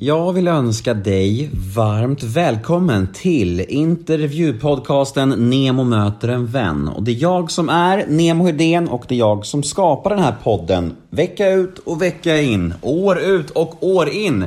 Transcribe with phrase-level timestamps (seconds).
[0.00, 6.88] Jag vill önska dig varmt välkommen till intervjupodcasten Nemo möter en vän.
[6.88, 10.18] Och det är jag som är Nemo Hedén och det är jag som skapar den
[10.18, 14.44] här podden vecka ut och vecka in, år ut och år in.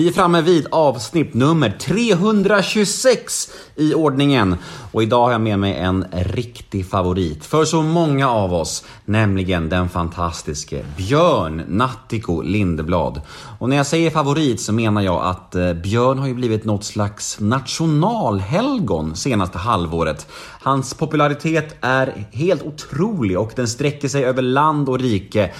[0.00, 4.56] Vi är framme vid avsnitt nummer 326 i ordningen.
[4.92, 9.68] Och idag har jag med mig en riktig favorit för så många av oss, nämligen
[9.68, 13.20] den fantastiske Björn Nattiko Lindeblad.
[13.58, 16.84] Och när jag säger favorit så menar jag att eh, Björn har ju blivit något
[16.84, 20.26] slags nationalhelgon senaste halvåret.
[20.62, 25.50] Hans popularitet är helt otrolig och den sträcker sig över land och rike.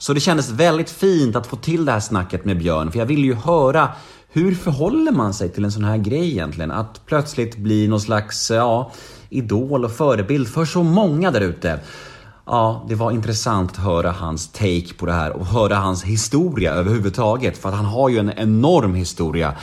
[0.00, 3.06] Så det kändes väldigt fint att få till det här snacket med Björn, för jag
[3.06, 3.88] ville ju höra
[4.32, 6.70] hur förhåller man sig till en sån här grej egentligen?
[6.70, 8.92] Att plötsligt bli någon slags, ja,
[9.28, 11.80] idol och förebild för så många där ute.
[12.46, 16.72] Ja, det var intressant att höra hans take på det här och höra hans historia
[16.72, 17.58] överhuvudtaget.
[17.58, 19.54] För att han har ju en enorm historia.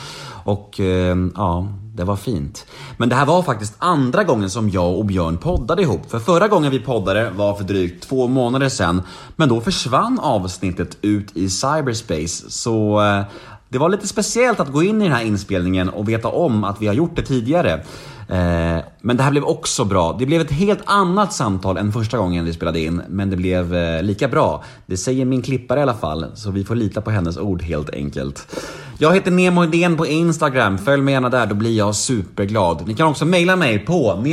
[0.44, 1.68] Och eh, ja,
[1.98, 2.66] det var fint.
[2.96, 6.10] Men det här var faktiskt andra gången som jag och Björn poddade ihop.
[6.10, 9.02] För förra gången vi poddade var för drygt två månader sedan.
[9.36, 12.50] Men då försvann avsnittet ut i cyberspace.
[12.50, 13.24] Så eh,
[13.68, 16.82] det var lite speciellt att gå in i den här inspelningen och veta om att
[16.82, 17.84] vi har gjort det tidigare.
[18.28, 20.16] Eh, men det här blev också bra.
[20.18, 23.74] Det blev ett helt annat samtal än första gången vi spelade in, men det blev
[23.74, 24.64] eh, lika bra.
[24.86, 27.90] Det säger min klippare i alla fall, så vi får lita på hennes ord helt
[27.90, 28.56] enkelt.
[28.98, 30.78] Jag heter Nemo Idén på Instagram.
[30.78, 32.86] Följ mig gärna där, då blir jag superglad.
[32.86, 34.24] Ni kan också mejla mig på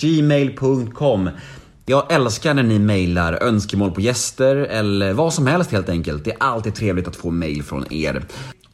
[0.00, 1.30] gmail.com
[1.90, 6.24] jag älskar när ni mejlar önskemål på gäster eller vad som helst helt enkelt.
[6.24, 8.24] Det är alltid trevligt att få mejl från er.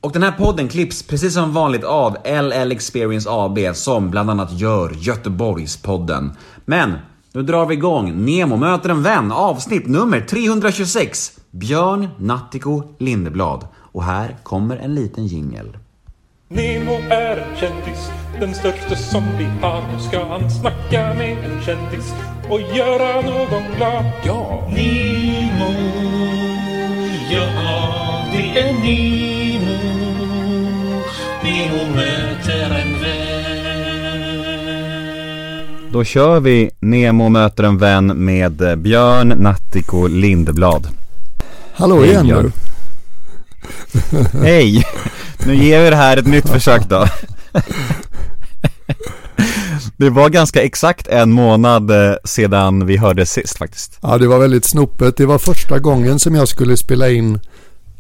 [0.01, 4.61] Och den här podden klipps precis som vanligt av LL Experience AB som bland annat
[4.61, 6.33] gör Göteborgspodden.
[6.65, 6.95] Men
[7.33, 11.33] nu drar vi igång Nemo möter en vän avsnitt nummer 326.
[11.51, 13.69] Björn Nattiko Lindeblad.
[13.77, 15.77] Och här kommer en liten jingel.
[16.49, 18.11] Nemo är en kändis,
[18.41, 19.83] den största som vi har.
[19.93, 22.15] Nu ska han snacka med en kändis
[22.51, 24.05] och göra någon glad.
[24.25, 24.69] Ja!
[24.69, 25.73] Nemo,
[27.31, 27.47] ja
[28.33, 29.26] det är Nemo.
[35.97, 40.89] Då kör vi Nemo möter en vän med eh, Björn Nattiko Lindeblad.
[41.73, 42.53] Hallå Hej, igen Björn.
[43.93, 44.39] du.
[44.39, 44.87] Hej!
[45.47, 47.07] Nu ger vi det här ett nytt försök då.
[49.97, 53.99] Det var ganska exakt en månad eh, sedan vi hörde sist faktiskt.
[54.01, 55.17] Ja, det var väldigt snopet.
[55.17, 57.41] Det var första gången som jag skulle spela in,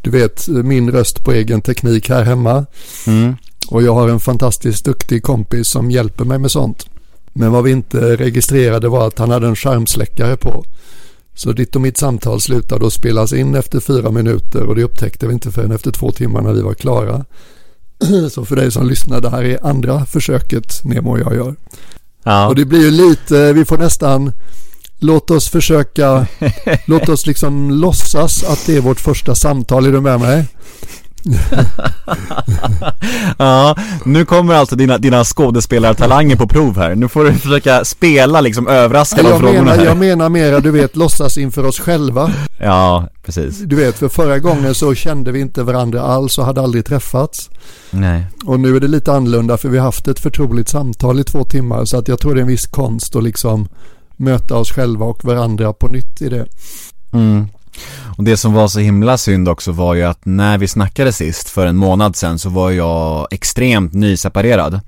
[0.02, 2.66] du vet, min röst på egen teknik här hemma.
[3.06, 3.36] Mm.
[3.68, 6.88] Och jag har en fantastiskt duktig kompis som hjälper mig med sånt.
[7.36, 10.64] Men vad vi inte registrerade var att han hade en skärmsläckare på.
[11.34, 15.26] Så ditt och mitt samtal slutade att spelas in efter fyra minuter och det upptäckte
[15.26, 17.24] vi inte förrän efter två timmar när vi var klara.
[18.30, 21.54] Så för dig som lyssnar, det här är andra försöket Nemo och jag gör.
[22.22, 22.48] Ja.
[22.48, 24.32] Och det blir ju lite, vi får nästan,
[24.98, 26.26] låt oss försöka,
[26.86, 30.46] låt oss liksom låtsas att det är vårt första samtal, är du med mig?
[33.38, 36.94] ja, nu kommer alltså dina, dina skådespelartalanger på prov här.
[36.94, 39.84] Nu får du försöka spela liksom överraska Jag frågorna menar, här.
[39.84, 42.30] jag menar mera, du vet, låtsas inför oss själva.
[42.58, 43.58] Ja, precis.
[43.58, 47.50] Du vet, för förra gången så kände vi inte varandra alls och hade aldrig träffats.
[47.90, 48.26] Nej.
[48.44, 51.44] Och nu är det lite annorlunda för vi har haft ett förtroligt samtal i två
[51.44, 53.68] timmar så att jag tror det är en viss konst att liksom
[54.16, 56.46] möta oss själva och varandra på nytt i det.
[57.12, 57.46] Mm.
[58.18, 61.48] Och det som var så himla synd också var ju att när vi snackade sist
[61.50, 64.80] för en månad sedan så var jag extremt nyseparerad.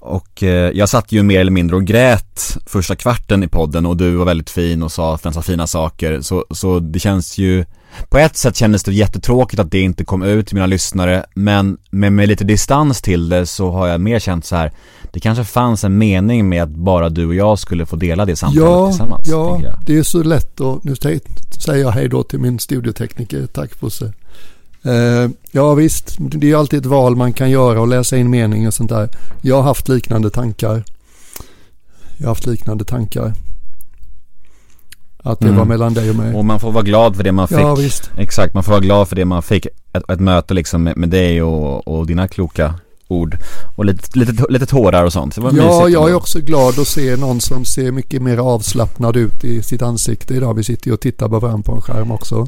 [0.00, 3.96] Och eh, jag satt ju mer eller mindre och grät första kvarten i podden och
[3.96, 6.20] du var väldigt fin och sa massa fina saker.
[6.20, 7.64] Så, så det känns ju,
[8.08, 11.24] på ett sätt kändes det jättetråkigt att det inte kom ut till mina lyssnare.
[11.34, 14.72] Men med, med lite distans till det så har jag mer känt så här.
[15.12, 18.36] Det kanske fanns en mening med att bara du och jag skulle få dela det
[18.36, 19.28] samtalet Ja, tillsammans.
[19.28, 20.96] ja, det är så lätt och nu
[21.58, 23.46] säger jag hej då till min studiotekniker.
[23.46, 24.12] Tack Bosse.
[24.82, 28.66] Eh, ja visst, det är alltid ett val man kan göra och läsa in mening
[28.66, 29.08] och sånt där.
[29.40, 30.84] Jag har haft liknande tankar.
[32.16, 33.32] Jag har haft liknande tankar.
[35.22, 35.58] Att det Mm.
[35.58, 36.34] var mellan dig och mig.
[36.34, 37.58] Och man får vara glad för det man fick.
[37.58, 38.10] Ja visst.
[38.16, 39.66] Exakt, man får vara glad för det man fick.
[39.92, 42.74] Ett, ett möte liksom med, med dig och, och dina kloka
[43.08, 43.36] ord.
[43.76, 45.34] Och lite, lite, lite tårar och sånt.
[45.34, 49.16] Det Ja, mysigt jag är också glad att se någon som ser mycket mer avslappnad
[49.16, 50.54] ut i sitt ansikte idag.
[50.54, 52.46] Vi sitter ju och tittar på varandra på en skärm också.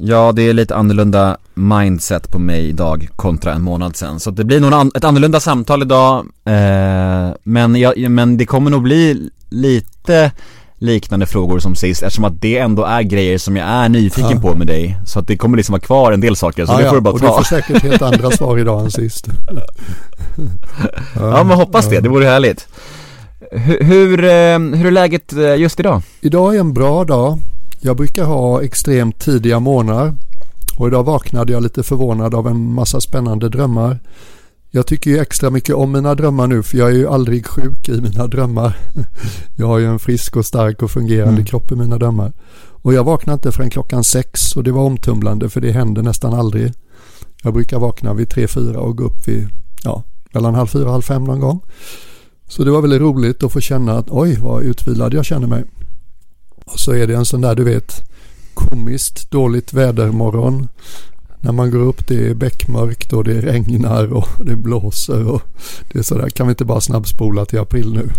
[0.00, 4.20] Ja, det är lite annorlunda mindset på mig idag kontra en månad sedan.
[4.20, 6.26] Så det blir nog an- ett annorlunda samtal idag.
[6.44, 10.32] Eh, men, jag, men det kommer nog bli lite
[10.78, 14.40] liknande frågor som sist eftersom att det ändå är grejer som jag är nyfiken Ja.
[14.40, 14.98] på med dig.
[15.06, 17.14] Så att det kommer liksom vara kvar en del saker, så det får du bara
[17.14, 17.26] och ta.
[17.26, 19.26] du får säkert helt andra svar idag än sist.
[21.14, 22.68] Ja men hoppas det, det vore härligt.
[23.52, 26.02] Hur, hur, eh, hur är läget eh, just idag?
[26.20, 27.38] Idag är en bra dag.
[27.80, 30.14] Jag brukar ha extremt tidiga morgnar.
[30.78, 33.98] Och idag vaknade jag lite förvånad av en massa spännande drömmar.
[34.70, 37.88] Jag tycker ju extra mycket om mina drömmar nu för jag är ju aldrig sjuk
[37.88, 38.76] i mina drömmar.
[39.56, 41.44] Jag har ju en frisk och stark och fungerande Mm.
[41.44, 42.32] kropp i mina drömmar.
[42.82, 46.34] Och jag vaknade inte förrän klockan sex och det var omtumlande för det händer nästan
[46.34, 46.72] aldrig.
[47.42, 49.48] Jag brukar vakna vid tre, fyra och gå upp vid,
[49.84, 51.60] ja, mellan halv fyra och halv fem någon gång.
[52.48, 55.64] Så det var väldigt roligt att få känna att oj vad utvilad jag känner mig.
[56.64, 58.02] Och så är det en sån där du vet
[58.54, 60.68] komiskt dåligt vädermorgon.
[61.40, 65.42] När man går upp det är beckmörkt och det regnar och det blåser och
[65.92, 66.28] det är sådär.
[66.28, 68.10] Kan vi inte bara snabbspola till april nu?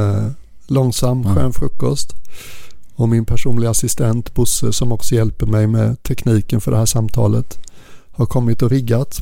[0.00, 0.26] Eh,
[0.66, 2.14] långsam skön frukost.
[2.94, 7.58] Och min personliga assistent Bosse som också hjälper mig med tekniken för det här samtalet
[8.10, 9.20] har kommit och riggat.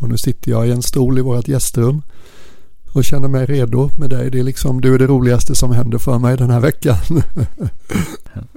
[0.00, 2.02] Och nu sitter jag i en stol i vårt gästrum
[2.92, 4.30] och känner mig redo med dig.
[4.30, 6.96] Det är liksom, du är det roligaste som händer för mig den här veckan.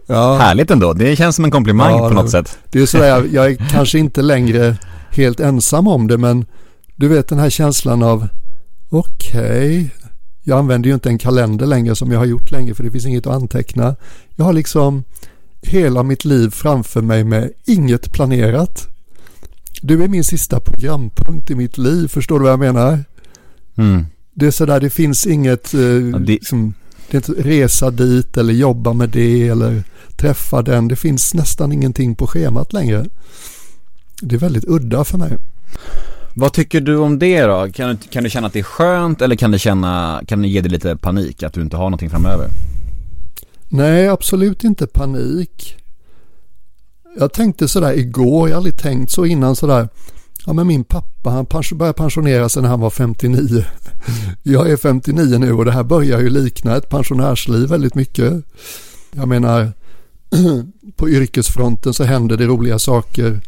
[0.07, 2.57] ja, Härligt ändå, det känns som en komplimang Ja, på något det- sätt.
[2.71, 4.77] det är sådär, jag, är kanske inte längre
[5.12, 6.45] helt ensam om det men
[6.95, 8.27] du vet den här känslan av
[8.89, 9.89] okej,
[10.44, 13.06] jag använder ju inte en kalender längre som jag har gjort länge för det finns
[13.06, 13.95] inget att anteckna.
[14.35, 15.03] Jag har liksom
[15.62, 18.88] hela mitt liv framför mig med inget planerat.
[19.81, 23.00] Du är min sista programpunkt i mitt liv, förstår du vad jag menar?
[23.75, 24.06] Mm.
[24.33, 26.74] Det är sådär, det finns inget, eh, det- liksom,
[27.12, 29.83] det är inte resa dit eller jobba med det eller
[30.15, 30.88] träffa den.
[30.88, 33.06] Det finns nästan ingenting på schemat längre.
[34.21, 35.38] Det är väldigt udda för mig.
[36.35, 37.68] Vad tycker du om det då?
[37.74, 40.47] Kan du, kan du känna att det är skönt eller kan det känna, kan det
[40.47, 42.47] ge dig lite panik att du inte har någonting framöver?
[43.69, 45.77] Nej, absolut inte panik.
[47.19, 49.89] Jag tänkte sådär igår, jag har aldrig tänkt så innan sådär.
[50.45, 51.45] Ja men min pappa han
[51.75, 53.66] började pensionera sig när han var 59.
[54.44, 58.34] Jag är 59 nu och det här börjar ju likna ett pensionärsliv väldigt mycket.
[59.12, 59.72] Jag menar,
[60.95, 63.42] på yrkesfronten så händer det roliga saker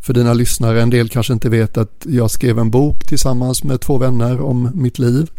[0.00, 0.82] för dina lyssnare.
[0.82, 4.70] En del kanske inte vet att jag skrev en bok tillsammans med två vänner om
[4.74, 5.30] mitt liv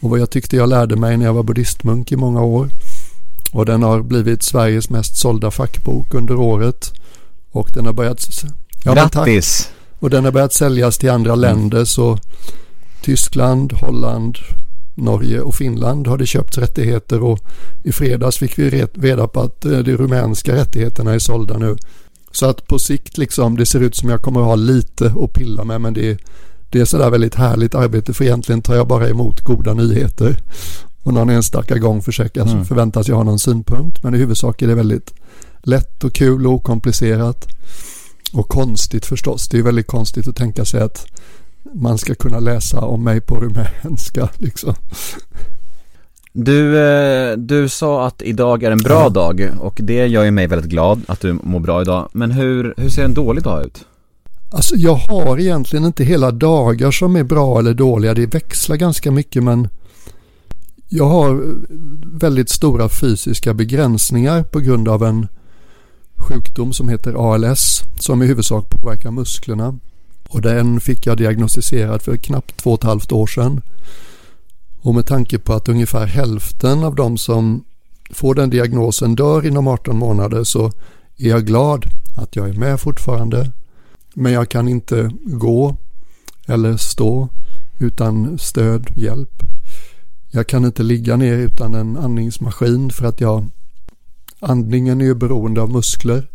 [0.00, 2.68] och vad jag tyckte jag lärde mig när jag var buddhistmunk i många år.
[3.52, 6.92] Och den har blivit Sveriges mest sålda fackbok under året.
[7.50, 8.28] Och den har börjat,
[8.84, 9.26] ja, men tack.
[9.26, 9.73] Grattis!
[10.04, 12.18] Och den har börjat säljas till andra länder så
[13.02, 14.38] Tyskland, Holland,
[14.94, 17.38] Norge och Finland har det köpt rättigheter och
[17.84, 21.76] i fredags fick vi re- reda på att eh, de rumänska rättigheterna är sålda nu.
[22.32, 25.32] Så att på sikt liksom, det ser ut som jag kommer att ha lite att
[25.32, 26.18] pilla med men det är,
[26.70, 30.36] det är sådär väldigt härligt arbete för egentligen tar jag bara emot goda nyheter.
[31.02, 32.64] Och någon enstaka gång försöker jag Mm.
[32.64, 35.14] förväntas jag ha någon synpunkt men i huvudsak är det väldigt
[35.62, 37.46] lätt och kul och okomplicerat.
[38.34, 39.48] Och konstigt förstås.
[39.48, 41.06] Det är väldigt konstigt att tänka sig att
[41.74, 44.28] man ska kunna läsa om mig på rumänska.
[44.38, 44.74] Liksom.
[46.32, 50.46] Du, eh, du sa att idag är en bra dag och det gör ju mig
[50.46, 52.08] väldigt glad att du mår bra idag.
[52.12, 53.84] Men hur, hur ser en dålig dag ut?
[54.50, 58.14] Alltså jag har egentligen inte hela dagar som är bra eller dåliga.
[58.14, 59.68] Det växlar ganska mycket men
[60.88, 61.54] jag har
[62.18, 65.28] väldigt stora fysiska begränsningar på grund av en
[66.24, 69.78] sjukdom som heter ALS som i huvudsak påverkar musklerna.
[70.28, 73.60] Och den fick jag diagnostiserad för knappt två och ett halvt år sedan.
[74.80, 77.64] Och med tanke på att ungefär hälften av de som
[78.10, 80.72] får den diagnosen dör inom 18 månader så
[81.16, 83.52] är jag glad att jag är med fortfarande.
[84.14, 85.76] Men jag kan inte gå
[86.46, 87.28] eller stå
[87.78, 89.42] utan stöd, hjälp.
[90.30, 93.50] Jag kan inte ligga ner utan en andningsmaskin för att jag
[94.44, 96.28] andningen är ju beroende av muskler.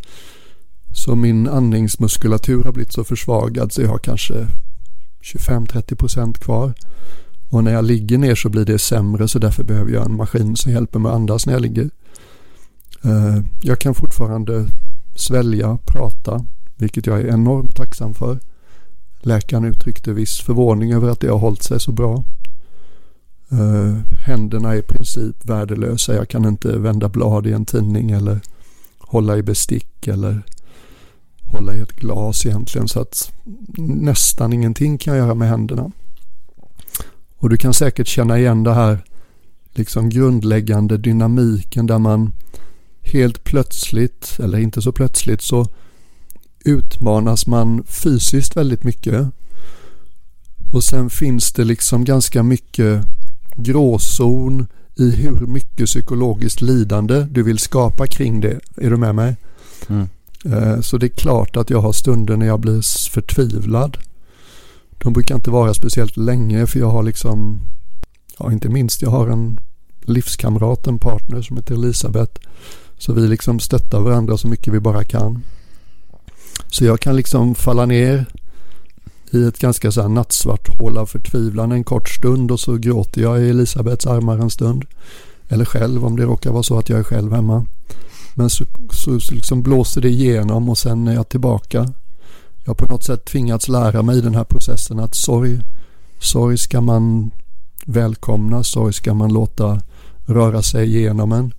[0.92, 4.48] Så min andningsmuskulatur har blivit så försvagad så jag har kanske
[5.22, 6.74] 25-30% kvar.
[7.50, 10.56] Och när jag ligger ner så blir det sämre så därför behöver jag en maskin
[10.56, 11.90] som hjälper mig att andas när jag ligger.
[13.04, 14.66] Eh, jag kan fortfarande
[15.16, 16.46] svälja, prata,
[16.78, 18.40] vilket jag är enormt tacksam för.
[19.22, 22.24] Läkaren uttryckte viss förvåning över att det har hållit sig så bra.
[23.54, 26.16] Uh, Händerna är i princip värdelösa.
[26.16, 28.40] Jag kan inte vända blad i en tidning eller
[29.00, 30.44] hålla i bestick eller
[31.44, 32.88] hålla i ett glas egentligen.
[32.88, 33.32] Så att
[33.78, 35.92] nästan ingenting kan jag göra med händerna.
[37.38, 38.98] Och du kan säkert känna igen det här
[39.74, 42.32] liksom grundläggande dynamiken där man
[43.02, 45.68] helt plötsligt, eller inte så plötsligt, så
[46.66, 49.28] utmanas man fysiskt väldigt mycket.
[50.74, 53.06] Och sen finns det liksom ganska mycket
[53.64, 58.60] gråzon i hur mycket psykologiskt lidande du vill skapa kring det.
[58.78, 59.36] Är du med mig?
[59.90, 60.08] Mm.
[60.46, 63.98] Eh, Så det är klart att jag har stunder när jag blir förtvivlad.
[64.98, 67.60] De brukar inte vara speciellt länge för jag har liksom,
[68.40, 69.60] ja inte minst, jag har en
[70.02, 72.42] livskamrat, en partner som heter Elisabeth.
[72.98, 75.44] Så vi liksom stöttar varandra så mycket vi bara kan.
[76.68, 78.26] Så jag kan liksom falla ner
[79.32, 83.22] i ett ganska så här nattsvart hål av förtvivlan en kort stund och så gråter
[83.22, 84.86] jag i Elisabeths armar en stund.
[85.50, 87.66] Eller själv om det råkar vara så att jag är själv hemma.
[88.34, 91.94] Men så, så, så liksom blåser det igenom och sen är jag tillbaka.
[92.64, 95.60] Jag har på något sätt tvingats lära mig i den här processen att sorg,
[96.20, 97.32] sorg ska man
[97.86, 99.82] välkomna, sorg ska man låta
[100.26, 101.54] röra sig igenom en.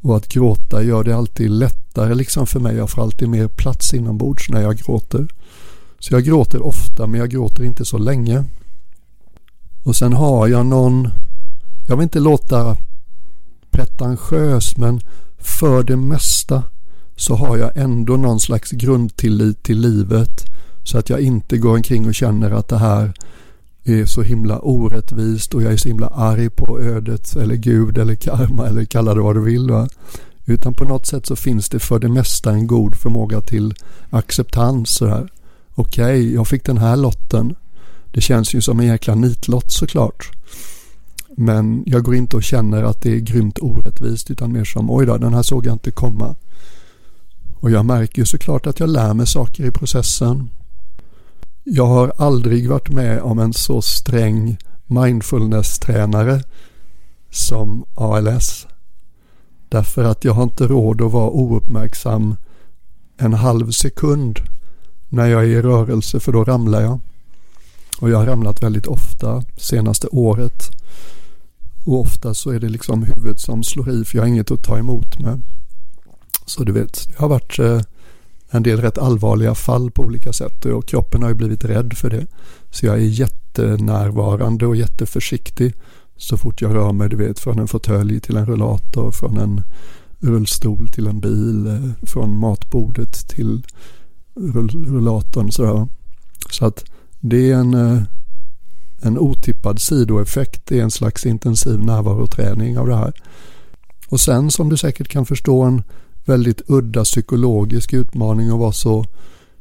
[0.00, 2.76] Och att gråta gör det alltid lättare liksom för mig.
[2.76, 5.28] Jag får alltid mer plats inombords när jag gråter.
[6.00, 8.44] Så jag gråter ofta men jag gråter inte så länge.
[9.82, 11.08] Och sen har jag någon,
[11.88, 12.76] jag vill inte låta
[13.70, 15.00] pretentiös men
[15.38, 16.62] för det mesta
[17.16, 20.44] så har jag ändå någon slags grundtillit till livet
[20.84, 23.12] så att jag inte går omkring och känner att det här
[23.84, 28.14] är så himla orättvist och jag är så himla arg på ödet eller Gud eller
[28.14, 29.70] karma eller kalla det vad du vill.
[29.70, 29.88] Va?
[30.46, 33.74] Utan på något sätt så finns det för det mesta en god förmåga till
[34.10, 34.90] acceptans.
[34.90, 35.28] Sådär.
[35.80, 37.54] Okej, jag fick den här lotten.
[38.10, 40.30] Det känns ju som en jäkla nitlott såklart.
[41.36, 45.06] Men jag går inte och känner att det är grymt orättvist utan mer som oj
[45.06, 46.36] då, den här såg jag inte komma.
[47.60, 50.50] Och jag märker ju såklart att jag lär mig saker i processen.
[51.64, 56.42] Jag har aldrig varit med om en så sträng mindfulness-tränare
[57.30, 58.66] som ALS.
[59.68, 62.36] Därför att jag har inte råd att vara ouppmärksam
[63.18, 64.40] en halv sekund
[65.10, 67.00] när jag är i rörelse för då ramlar jag.
[68.00, 70.70] Och jag har ramlat väldigt ofta senaste året.
[71.84, 74.64] Och ofta så är det liksom huvudet som slår i för jag har inget att
[74.64, 75.42] ta emot med.
[76.46, 77.80] Så du vet, det har varit eh,
[78.50, 82.10] en del rätt allvarliga fall på olika sätt och kroppen har ju blivit rädd för
[82.10, 82.26] det.
[82.70, 85.74] Så jag är jättenärvarande och jätteförsiktig
[86.16, 89.62] så fort jag rör mig, du vet, från en fåtölj till en rullator, från en
[90.18, 93.62] rullstol till en bil, eh, från matbordet till
[94.40, 95.88] rullatorn sådär.
[96.50, 96.84] Så att
[97.20, 98.02] det är en, eh,
[99.00, 103.12] en otippad sidoeffekt, det är en slags intensiv närvaroträning av det här.
[104.08, 105.82] Och sen som du säkert kan förstå en
[106.24, 109.04] väldigt udda psykologisk utmaning att vara så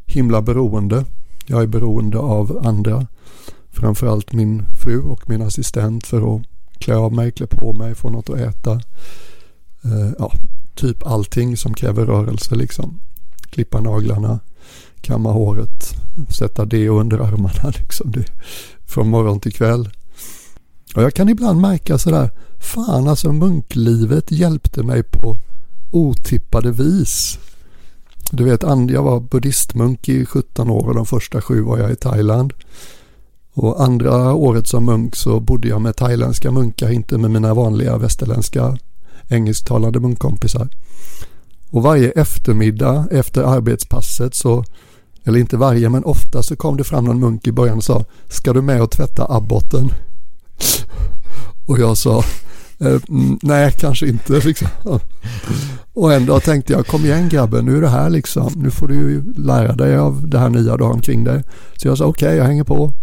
[0.05, 1.05] himla beroende.
[1.45, 3.07] Jag är beroende av andra.
[3.71, 6.41] Framförallt min fru och min assistent för att
[6.79, 8.71] klä av mig, klä på mig, få något att äta.
[9.83, 10.33] Eh, ja,
[10.75, 12.99] typ allting som kräver rörelse liksom.
[13.49, 14.39] Klippa naglarna,
[15.01, 15.95] kamma håret,
[16.29, 18.11] sätta det under armarna liksom.
[18.11, 18.25] Det,
[18.85, 19.89] från morgon till kväll.
[20.95, 22.29] Och jag kan ibland märka sådär,
[22.59, 25.37] fan alltså munklivet hjälpte mig på
[25.91, 27.39] otippade vis.
[28.31, 31.95] Du vet, jag var buddhistmunk i 17 år och de första sju var jag i
[31.95, 32.53] Thailand.
[33.53, 37.97] Och andra året som munk så bodde jag med thailändska munkar, inte med mina vanliga
[37.97, 38.77] västerländska
[39.27, 40.69] engelsktalande munkkompisar.
[41.69, 44.63] Och varje eftermiddag efter arbetspasset så,
[45.23, 48.05] eller inte varje men ofta så kom det fram någon munk i början och sa
[48.29, 49.91] Ska du med och tvätta abboten?
[51.67, 52.23] Och jag sa
[52.79, 54.33] eh, mm, nej, kanske inte.
[54.45, 54.67] Liksom.
[55.93, 58.53] Och en dag tänkte jag, kom igen grabben, nu är det här liksom.
[58.55, 61.43] Nu får du ju lära dig av det här nya du har omkring dig.
[61.77, 62.93] Så jag sa okej, okay, jag hänger på.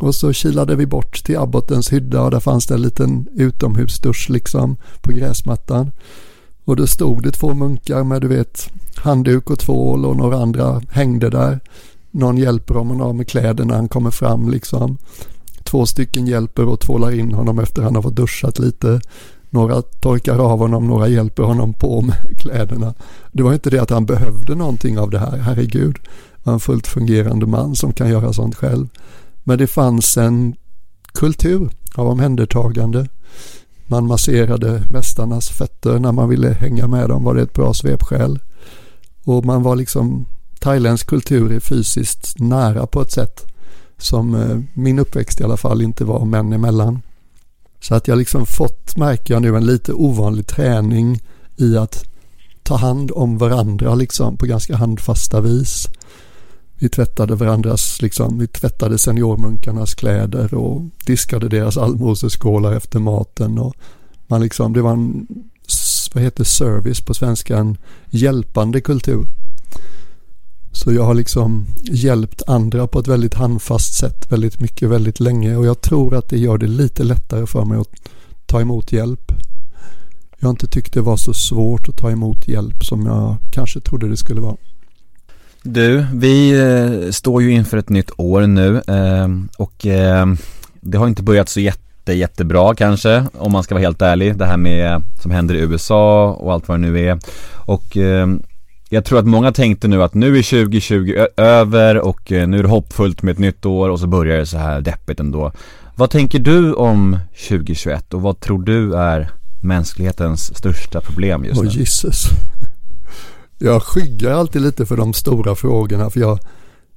[0.00, 4.30] Och så kilade vi bort till abbotens hydda och där fanns det en liten utomhusdusch
[4.30, 5.90] liksom på gräsmattan.
[6.64, 10.82] Och då stod det två munkar med du vet handduk och tvål och några andra
[10.90, 11.60] hängde där.
[12.10, 14.98] Någon hjälper honom av med kläderna när han kommer fram liksom.
[15.64, 19.00] Två stycken hjälper och tvålar in honom efter han har fått duschat lite.
[19.50, 22.94] Några torkar av honom, några hjälper honom på med kläderna.
[23.32, 25.98] Det var inte det att han behövde någonting av det här, herregud.
[26.32, 28.88] Han var en fullt fungerande man som kan göra sånt själv.
[29.44, 30.54] Men det fanns en
[31.12, 33.08] kultur av omhändertagande.
[33.86, 38.38] Man masserade mästarnas fötter när man ville hänga med dem var det ett bra svepskäl.
[39.24, 40.26] Och man var liksom,
[40.60, 43.44] thailändsk kultur är fysiskt nära på ett sätt
[43.98, 47.02] som eh, min uppväxt i alla fall inte var män emellan.
[47.80, 51.20] Så att jag liksom fått, märker jag nu, en lite ovanlig träning
[51.56, 52.04] i att
[52.62, 55.88] ta hand om varandra liksom på ganska handfasta vis.
[56.78, 63.58] Vi tvättade varandras, liksom, vi tvättade seniormunkarnas kläder och diskade deras allmoseskålar efter maten.
[63.58, 63.74] Och
[64.26, 65.26] man liksom, det var en,
[66.14, 67.76] vad heter service på svenska, en
[68.10, 69.26] hjälpande kultur.
[70.72, 75.56] Så jag har liksom hjälpt andra på ett väldigt handfast sätt väldigt mycket, väldigt länge
[75.56, 77.88] och jag tror att det gör det lite lättare för mig att
[78.46, 79.32] ta emot hjälp.
[80.38, 83.80] Jag har inte tyckt det var så svårt att ta emot hjälp som jag kanske
[83.80, 84.56] trodde det skulle vara.
[85.66, 89.28] Du, vi eh, står ju inför ett nytt år nu eh,
[89.58, 90.26] och eh,
[90.80, 94.36] det har inte börjat så jätte, jättebra kanske om man ska vara helt ärlig.
[94.36, 97.18] Det här med som händer i USA och allt vad det nu är.
[97.54, 98.26] Och eh,
[98.88, 102.62] jag tror att många tänkte nu att nu är 2020 över och eh, nu är
[102.62, 105.52] det hoppfullt med ett nytt år och så börjar det så här deppigt ändå.
[105.94, 107.18] Vad tänker du om
[107.48, 109.30] 2021 och vad tror du är
[109.62, 111.68] mänsklighetens största problem just nu?
[111.68, 112.28] Åh Jesus.
[113.58, 116.38] Jag skyggar alltid lite för de stora frågorna för jag,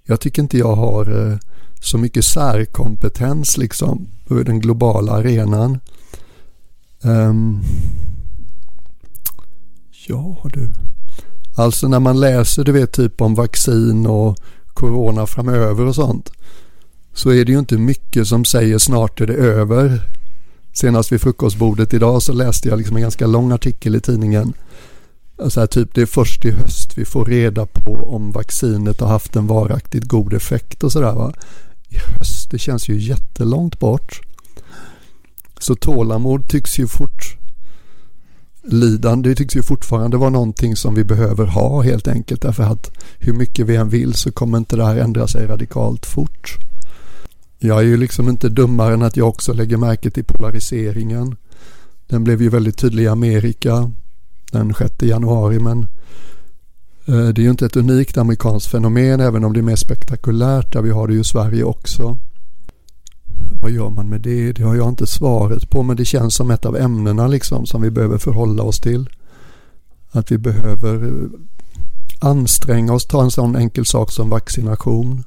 [0.04, 1.38] jag tycker inte jag har eh,
[1.82, 5.80] så mycket särkompetens liksom på den globala arenan.
[7.04, 7.64] Um,
[10.08, 10.70] ja du.
[11.56, 14.38] Alltså när man läser du vet typ om vaccin och
[14.74, 16.32] corona framöver och sånt
[17.14, 20.02] så är det ju inte mycket som säger snart är det över.
[20.74, 24.54] Senast vid frukostbordet idag så läste jag liksom en ganska lång artikel i tidningen.
[25.50, 29.08] Så här, typ det är först i höst vi får reda på om vaccinet har
[29.08, 31.34] haft en varaktigt god effekt och sådär
[31.90, 34.22] I höst, det känns ju jättelångt bort.
[35.60, 37.38] Så tålamod tycks ju fort
[38.68, 43.34] lidande tycks ju fortfarande vara någonting som vi behöver ha helt enkelt därför att hur
[43.34, 46.56] mycket vi än vill så kommer inte det här ändra sig radikalt fort.
[47.60, 51.36] Jag är ju liksom inte dummare än att jag också lägger märke till polariseringen.
[52.08, 53.92] Den blev ju väldigt tydlig i Amerika
[54.52, 55.88] den 6 januari men
[57.06, 60.74] eh, det är ju inte ett unikt amerikanskt fenomen även om det är mer spektakulärt
[60.74, 62.18] där vi har det ju i Sverige också.
[63.62, 64.52] Vad gör man med det?
[64.52, 67.82] Det har jag inte svaret på men det känns som ett av ämnena liksom som
[67.82, 69.10] vi behöver förhålla oss till.
[70.12, 71.30] Att vi behöver eh,
[72.20, 75.24] anstränga oss, ta en sån enkel sak som vaccination.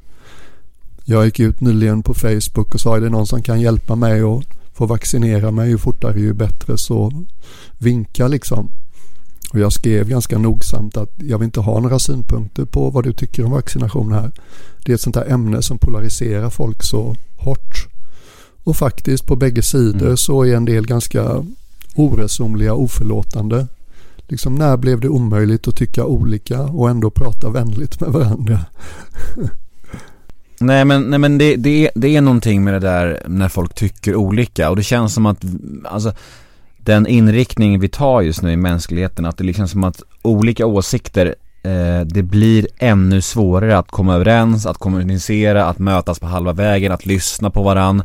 [1.05, 4.21] Jag gick ut nyligen på Facebook och sa är det någon som kan hjälpa mig
[4.21, 7.25] att få vaccinera mig ju fortare ju bättre så
[7.79, 8.71] vinka liksom.
[9.53, 13.13] Och jag skrev ganska nogsamt att jag vill inte ha några synpunkter på vad du
[13.13, 14.33] tycker om vaccination här.
[14.85, 17.89] Det är ett sånt här ämne som polariserar folk så hårt.
[18.65, 20.17] Och faktiskt på bägge sidor mm.
[20.17, 21.45] så är en del ganska
[21.95, 23.67] oresonliga, oförlåtande.
[24.29, 28.61] Liksom när blev det omöjligt att tycka olika och ändå prata vänligt med varandra?
[30.61, 34.15] Nej men, nej, men det, det, det är någonting med det där när folk tycker
[34.15, 35.45] olika och det känns som att,
[35.85, 36.13] alltså
[36.85, 41.35] den inriktning vi tar just nu i mänskligheten, att det liksom som att olika åsikter
[41.63, 46.93] eh, det blir ännu svårare att komma överens, att kommunicera, att mötas på halva vägen,
[46.93, 48.03] att lyssna på varann.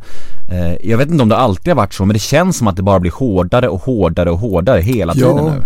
[0.52, 2.76] Eh, jag vet inte om det alltid har varit så, men det känns som att
[2.76, 5.66] det bara blir hårdare och hårdare och hårdare hela tiden ja, nu.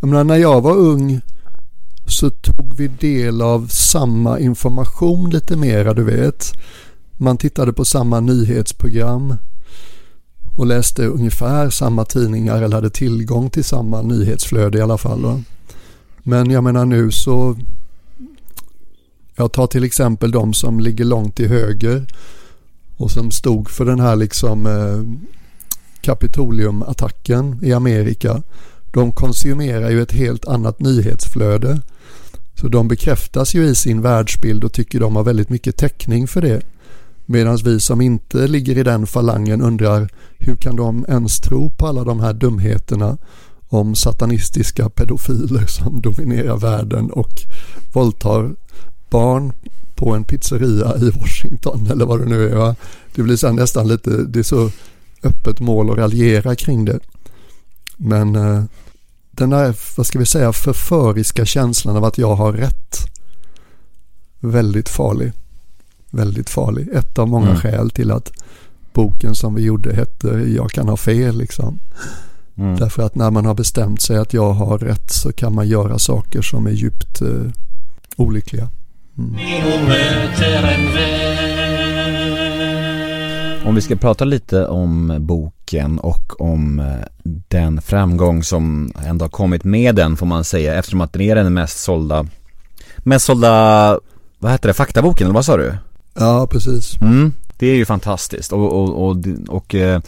[0.00, 1.20] Jag menar, när jag var ung
[2.06, 6.52] så tog vi del av samma information lite mera, du vet.
[7.16, 9.36] Man tittade på samma nyhetsprogram
[10.60, 15.22] och läste ungefär samma tidningar eller hade tillgång till samma nyhetsflöde i alla fall.
[15.22, 15.42] Va?
[16.22, 17.56] Men jag menar nu så
[19.36, 22.06] jag tar till exempel de som ligger långt till höger
[22.96, 25.30] och som stod för den här liksom eh,
[26.00, 28.42] Kapitoliumattacken i Amerika.
[28.92, 31.80] De konsumerar ju ett helt annat nyhetsflöde.
[32.54, 36.42] Så de bekräftas ju i sin världsbild och tycker de har väldigt mycket täckning för
[36.42, 36.62] det.
[37.32, 41.86] Medan vi som inte ligger i den falangen undrar hur kan de ens tro på
[41.86, 43.18] alla de här dumheterna
[43.68, 47.32] om satanistiska pedofiler som dominerar världen och
[47.92, 48.50] våldtar
[49.10, 49.52] barn
[49.94, 52.56] på en pizzeria i Washington eller vad det nu är.
[52.56, 52.76] Va?
[53.14, 54.70] Det blir så nästan lite, det är så
[55.22, 56.98] öppet mål att raljera kring det.
[57.96, 58.64] Men eh,
[59.30, 62.96] den här, vad ska vi säga, förföriska känslan av att jag har rätt.
[64.40, 65.32] Väldigt farlig.
[66.10, 66.88] Väldigt farlig.
[66.88, 67.60] Ett av många mm.
[67.60, 68.32] skäl till att
[68.92, 71.78] boken som vi gjorde hette Jag kan ha fel liksom.
[72.58, 72.76] Mm.
[72.76, 75.98] Därför att när man har bestämt sig att jag har rätt så kan man göra
[75.98, 77.50] saker som är djupt uh,
[78.16, 78.68] olyckliga.
[79.18, 79.36] Mm.
[83.64, 86.86] Om vi ska prata lite om boken och om eh,
[87.48, 91.34] den framgång som ändå har kommit med den får man säga eftersom att den är
[91.34, 92.26] den mest sålda
[92.96, 93.98] Mest sålda,
[94.38, 95.74] vad heter det, faktaboken eller vad sa du?
[96.20, 97.00] Ja precis.
[97.00, 98.52] Mm, Det är ju fantastiskt.
[98.52, 99.16] Och, och, och,
[99.48, 100.00] och eh,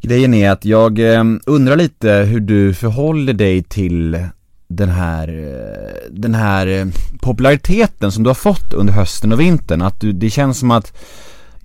[0.00, 4.24] Grejen är att jag eh, undrar lite hur du förhåller dig till
[4.68, 6.86] den här, eh, den här eh,
[7.20, 9.82] populariteten som du har fått under hösten och vintern.
[9.82, 10.92] Att du, det känns som att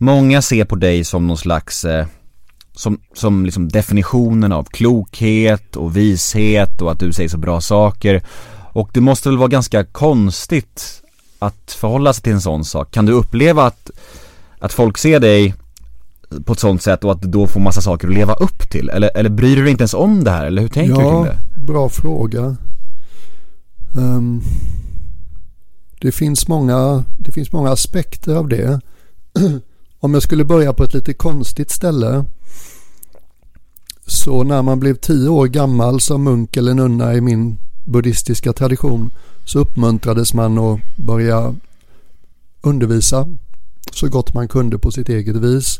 [0.03, 2.05] Många ser på dig som någon slags eh,
[2.73, 8.21] som, som liksom definitionen av klokhet och vishet och att du säger så bra saker.
[8.73, 11.00] Och det måste väl vara ganska konstigt
[11.41, 13.91] att förhålla sig till en sån sak Kan du uppleva att,
[14.59, 15.55] att folk ser dig
[16.45, 18.89] på ett sånt sätt och att du då får massa saker att leva upp till?
[18.89, 20.45] Eller, eller bryr du dig inte ens om det här?
[20.45, 21.65] Eller hur tänker du kring Ja, det?
[21.67, 22.55] bra fråga.
[23.97, 24.41] Ehm,
[26.01, 28.81] det, finns många, det finns många aspekter av det.
[29.99, 32.25] Om jag skulle börja på ett lite konstigt ställe.
[34.05, 39.11] Så när man blev tio år gammal som munk eller nunna i min buddhistiska tradition
[39.51, 41.55] så uppmuntrades man att börja
[42.61, 43.27] undervisa
[43.91, 45.79] så gott man kunde på sitt eget vis.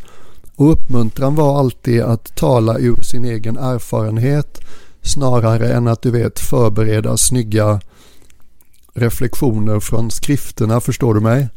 [0.55, 4.59] Och uppmuntran var alltid att tala ur sin egen erfarenhet
[5.01, 7.81] snarare än att du vet förbereda snygga
[8.93, 11.49] reflektioner från skrifterna, förstår du mig?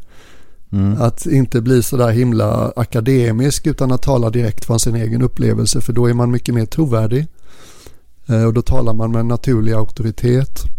[0.73, 1.03] Mm.
[1.03, 5.81] Att inte bli så där himla akademisk utan att tala direkt från sin egen upplevelse
[5.81, 7.27] för då är man mycket mer trovärdig.
[8.27, 10.75] Eh, Och då talar man med naturlig auktoritet.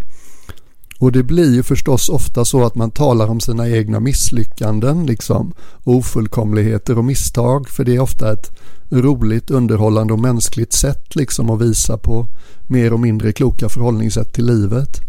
[0.99, 5.53] Och det blir ju förstås ofta så att man talar om sina egna misslyckanden, liksom
[5.84, 8.51] ofullkomligheter och misstag, för det är ofta ett
[8.89, 12.27] roligt, underhållande och mänskligt sätt liksom att visa på
[12.67, 15.01] mer och mindre kloka förhållningssätt till livet.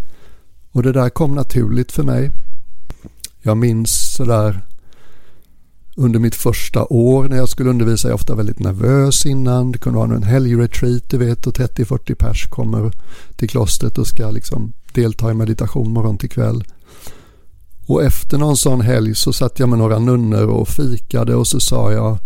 [0.73, 2.31] Och det där kom naturligt för mig.
[3.43, 4.63] Jag minns sådär
[5.97, 9.73] under mitt första år när jag skulle undervisa, jag är ofta väldigt nervös innan.
[9.73, 12.93] Det kunde vara en helgretreat, du vet, och 30-40 pers kommer
[13.37, 16.65] till klostret och ska liksom delta i meditation morgon till kväll.
[17.87, 21.61] Och efter någon sån helg så satt jag med några nunnor och fikade och så
[21.61, 22.19] sa jag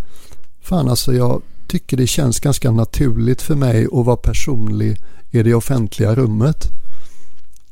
[0.61, 4.97] Fan alltså jag tycker det känns ganska naturligt för mig att vara personlig
[5.31, 6.69] i det offentliga rummet.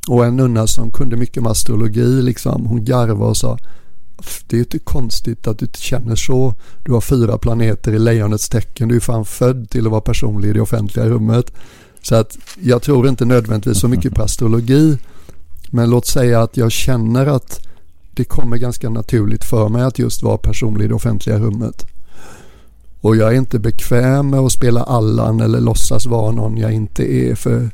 [0.09, 3.59] Och en nunna som kunde mycket med astrologi liksom, hon garvade och sa
[4.47, 6.55] det är ju inte konstigt att du känner så.
[6.85, 8.89] Du har fyra planeter i lejonets tecken.
[8.89, 11.53] Du är fan född till att vara personlig i det offentliga rummet.
[12.03, 14.99] Så att jag tror inte nödvändigtvis så mycket på astrologi.
[15.71, 17.67] Men låt säga att jag känner att
[18.11, 21.87] det kommer ganska naturligt för mig att just vara personlig i det offentliga rummet.
[23.01, 27.13] Och jag är inte bekväm med att spela Allan eller låtsas vara någon jag inte
[27.13, 27.71] är för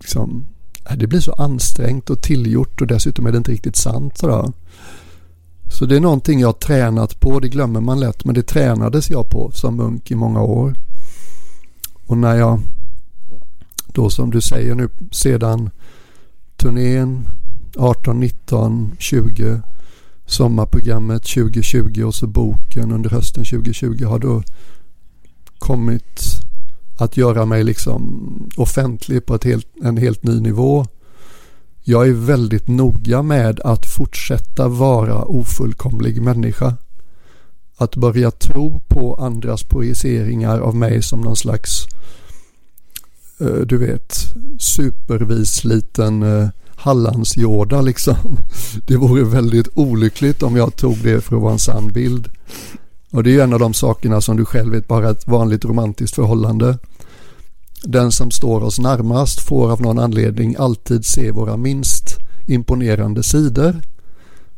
[0.00, 0.46] liksom,
[0.90, 4.18] äh, det blir så ansträngt och tillgjort och dessutom är det inte riktigt sant.
[4.18, 4.52] Sådär.
[5.72, 9.10] Så det är någonting jag har tränat på, det glömmer man lätt, men det tränades
[9.10, 10.74] jag på som munk i många år.
[12.06, 12.60] Och när jag
[13.96, 15.70] då som du säger nu sedan
[16.56, 17.28] turnén
[17.76, 19.60] 18, 19, 20
[20.26, 24.42] sommarprogrammet 2020 och så boken under hösten 2020 har då
[25.58, 26.20] kommit
[26.98, 28.02] att göra mig liksom
[28.56, 30.86] offentlig på ett helt, en helt ny nivå.
[31.84, 36.76] Jag är väldigt noga med att fortsätta vara ofullkomlig människa.
[37.76, 42.25] Att börja tro på andras projiceringar av mig som någon slags, eh,
[43.40, 48.38] Eh, du vet, supervis liten eh, Hallandsjorda liksom.
[48.86, 52.28] Det vore väldigt olyckligt om jag tog det för att vara en sann bild.
[53.10, 55.64] Och det är ju en av de sakerna som du själv vet bara ett vanligt
[55.64, 56.78] romantiskt förhållande.
[57.82, 63.80] Den som står oss närmast får av någon anledning alltid se våra minst imponerande sidor.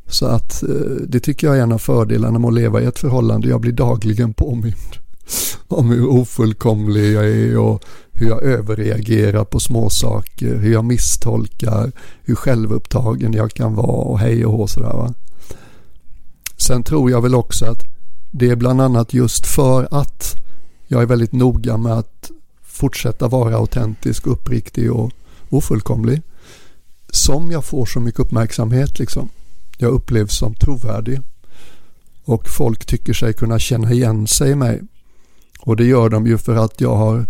[0.07, 0.69] Så att eh,
[1.09, 3.49] det tycker jag är en av fördelarna med att leva i ett förhållande.
[3.49, 5.08] Jag blir dagligen påmind
[5.69, 12.35] om hur ofullkomlig jag är och hur jag överreagerar på småsaker, hur jag misstolkar, hur
[12.35, 15.15] självupptagen jag kan vara och hej och hå sådär va.
[16.57, 17.83] Sen tror jag väl också att
[18.31, 20.35] det är bland annat just för att
[20.87, 22.31] jag är väldigt noga med att
[22.63, 25.11] fortsätta vara autentisk, uppriktig och
[25.49, 26.23] ofullkomlig
[27.11, 29.29] som jag får så mycket uppmärksamhet liksom.
[29.79, 31.21] Jag upplevs som trovärdig
[32.25, 34.81] och folk tycker sig kunna känna igen sig i mig.
[35.61, 37.27] Och det gör de ju för att jag har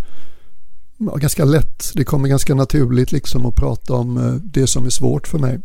[0.99, 4.91] ja, ganska lätt, det kommer ganska naturligt liksom att prata om eh, det som är
[4.91, 5.61] svårt för mig.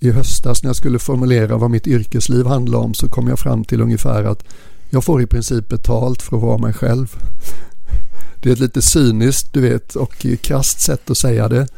[0.00, 3.64] I höstas när jag skulle formulera vad mitt yrkesliv handlar om så kom jag fram
[3.64, 4.44] till ungefär att
[4.90, 7.16] jag får i princip betalt för att vara mig själv.
[8.42, 11.68] Det är ett lite cyniskt, du vet, och krasst sätt att säga det.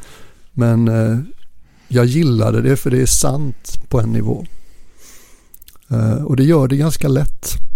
[0.52, 1.18] Men eh,
[1.88, 4.46] jag gillade det för det är sant på en nivå.
[5.90, 7.69] Eh, och det gör det ganska lätt.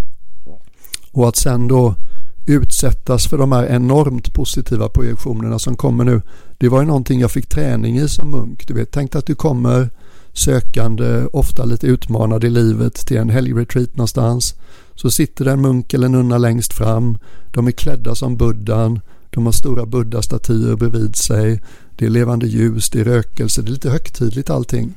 [1.14, 1.94] Och att sen då
[2.46, 6.22] utsättas för de här enormt positiva projektionerna som kommer nu.
[6.59, 8.68] Det var ju någonting jag fick träning i som munk.
[8.68, 9.90] Du vet, tänk att du kommer
[10.33, 14.55] sökande, ofta lite utmanad i livet till en helgretreat någonstans.
[14.94, 17.18] Så sitter det en munk eller nunna längst fram.
[17.53, 19.00] De är klädda som buddhan.
[19.31, 21.62] De har stora buddha-statyer bredvid sig.
[21.96, 24.94] Det är levande ljus, det är rökelse, det är lite högtidligt allting.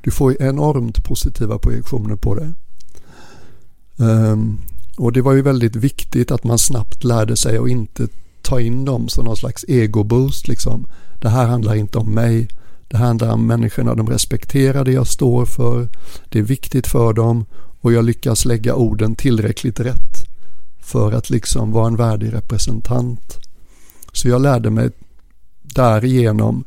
[0.00, 2.52] Du får ju enormt positiva projektioner på det.
[3.96, 4.58] Um,
[5.00, 8.08] och det var ju väldigt viktigt att man snabbt lärde sig att inte
[8.42, 10.86] ta in dem som någon slags ego-boost liksom.
[11.20, 12.48] Det här handlar inte om mig.
[12.88, 15.88] Det handlar om människorna, de respekterar det jag står för.
[16.28, 17.44] Det är viktigt för dem
[17.80, 20.26] och jag lyckas lägga orden tillräckligt rätt
[20.80, 23.38] för att liksom vara en värdig representant.
[24.12, 24.90] Så jag lärde mig
[25.62, 26.64] därigenom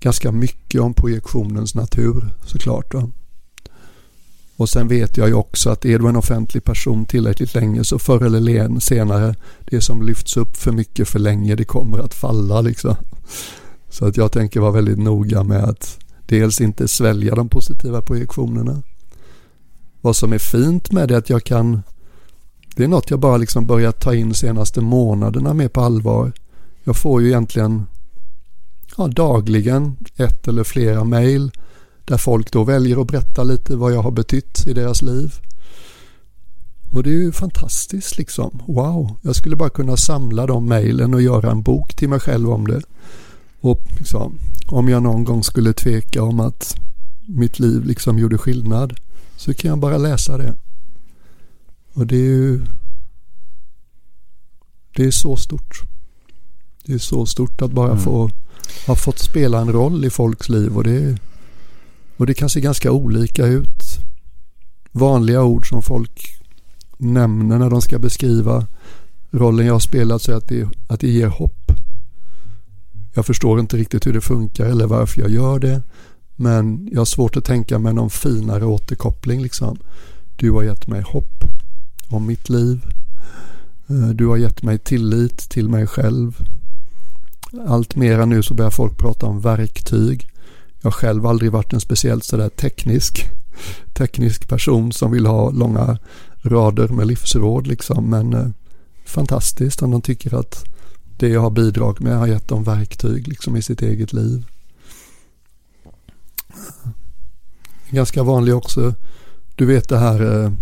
[0.00, 2.92] ganska mycket om projektionens natur såklart.
[2.92, 3.10] Då.
[4.56, 7.98] Och sen vet jag ju också att är du en offentlig person tillräckligt länge så
[7.98, 9.34] förr eller senare
[9.64, 12.96] det som lyfts upp för mycket för länge det kommer att falla liksom.
[13.90, 18.82] Så att jag tänker vara väldigt noga med att dels inte svälja de positiva projektionerna.
[20.00, 21.82] Vad som är fint med det är att jag kan
[22.76, 26.32] det är något jag bara liksom börjat ta in senaste månaderna med på allvar.
[26.84, 27.86] Jag får ju egentligen
[28.96, 31.50] ja, dagligen ett eller flera mejl
[32.04, 35.34] där folk då väljer att berätta lite vad jag har betytt i deras liv.
[36.92, 38.62] Och det är ju fantastiskt liksom.
[38.66, 42.50] Wow, jag skulle bara kunna samla de mejlen och göra en bok till mig själv
[42.50, 42.82] om det.
[43.60, 46.76] Och liksom, om jag någon gång skulle tveka om att
[47.26, 48.94] mitt liv liksom gjorde skillnad
[49.36, 50.54] så kan jag bara läsa det.
[51.94, 52.66] Och det är ju
[54.96, 55.82] det är så stort.
[56.84, 58.02] Det är så stort att bara mm.
[58.02, 58.30] få
[58.86, 61.18] ha fått spela en roll i folks liv och det,
[62.16, 63.82] och det kan se ganska olika ut.
[64.92, 66.42] Vanliga ord som folk
[66.98, 68.66] nämner när de ska beskriva
[69.32, 71.72] rollen jag har spelat så att det, att det ger hopp.
[73.14, 75.82] Jag förstår inte riktigt hur det funkar eller varför jag gör det.
[76.36, 79.78] Men jag har svårt att tänka mig någon finare återkoppling liksom.
[80.36, 81.44] Du har gett mig hopp
[82.08, 82.84] om mitt liv.
[83.88, 86.44] Eh, du har gett mig tillit till mig själv.
[87.66, 90.31] Allt mera nu så börjar folk prata om verktyg.
[90.82, 93.30] Jag har själv aldrig varit en speciellt sådär teknisk,
[93.92, 95.98] teknisk person som vill ha långa
[96.42, 98.10] rader med livsråd liksom.
[98.10, 98.48] Men eh,
[99.04, 100.64] fantastiskt om de tycker att
[101.18, 104.46] det jag har bidragit med har gett dem verktyg liksom i sitt eget liv.
[107.90, 108.94] Ganska vanlig också,
[109.54, 110.52] du vet det här, eh,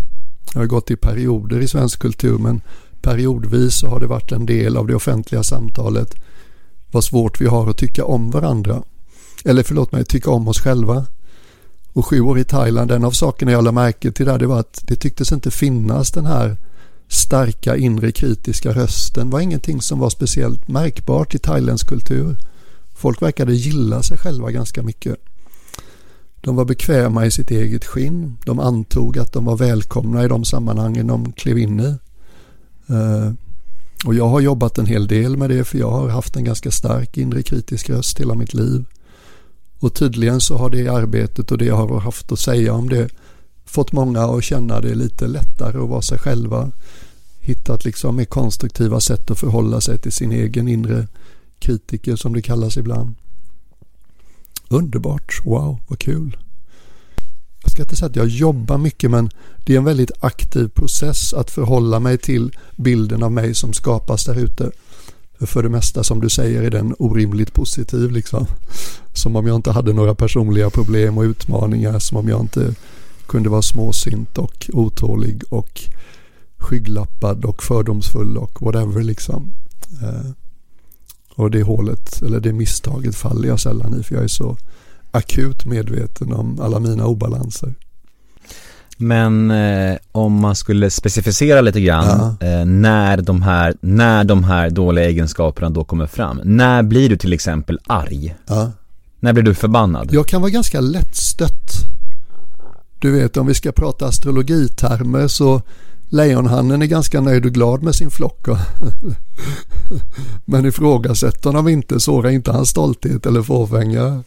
[0.54, 2.60] jag har gått i perioder i svensk kultur men
[3.02, 6.14] periodvis så har det varit en del av det offentliga samtalet
[6.90, 8.82] vad svårt vi har att tycka om varandra.
[9.44, 11.06] Eller förlåt mig, tycka om oss själva.
[11.92, 14.60] Och sju år i Thailand, en av sakerna jag lade märke till där det var
[14.60, 16.56] att det tycktes inte finnas den här
[17.08, 19.26] starka inre kritiska rösten.
[19.26, 22.36] Det var ingenting som var speciellt märkbart i thailändsk kultur.
[22.94, 25.16] Folk verkade gilla sig själva ganska mycket.
[26.40, 28.36] De var bekväma i sitt eget skinn.
[28.44, 31.96] De antog att de var välkomna i de sammanhangen de klev in i.
[32.92, 33.32] Eh,
[34.06, 36.70] och jag har jobbat en hel del med det för jag har haft en ganska
[36.70, 38.84] stark inre kritisk röst hela mitt liv.
[39.80, 43.08] Och tydligen så har det arbetet och det jag har haft att säga om det
[43.64, 46.70] fått många att känna det lite lättare att vara sig själva.
[47.40, 51.08] Hittat liksom mer konstruktiva sätt att förhålla sig till sin egen inre
[51.58, 53.14] kritiker som det kallas ibland.
[54.68, 56.36] Underbart, wow, vad kul
[57.62, 59.30] jag ska inte säga att jag jobbar mycket men
[59.64, 64.24] det är en väldigt aktiv process att förhålla mig till bilden av mig som skapas
[64.24, 64.70] där ute.
[65.40, 68.46] För, det mesta som du säger är den orimligt positiv liksom.
[69.12, 72.74] Som om jag inte hade några personliga problem och utmaningar, som om jag inte
[73.26, 75.80] kunde vara småsint och otålig och
[76.56, 79.54] skygglappad och fördomsfull och whatever liksom.
[80.02, 80.30] Eh,
[81.34, 84.56] och det hålet, eller det misstaget faller jag sällan i för jag är så
[85.10, 87.74] akut medveten om alla mina obalanser.
[89.00, 92.46] Men eh, om man skulle specificera lite grann ja.
[92.46, 96.40] eh, när, de här, när de här dåliga egenskaperna då kommer fram.
[96.44, 98.34] När blir du till exempel arg?
[98.46, 98.72] Ja.
[99.20, 100.08] När blir du förbannad?
[100.12, 101.72] Jag kan vara ganska lättstött.
[102.98, 105.62] Du vet om vi ska prata astrologitermer så
[106.08, 108.46] lejonhannen är ganska nöjd och glad med sin flock.
[110.44, 114.22] Men ifrågasätter honom inte, sårar inte hans stolthet eller fåfänga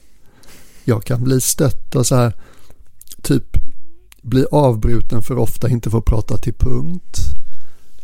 [0.83, 2.33] jag kan bli stött och så här
[3.21, 3.57] typ
[4.23, 7.17] bli avbruten för ofta, inte få prata till punkt.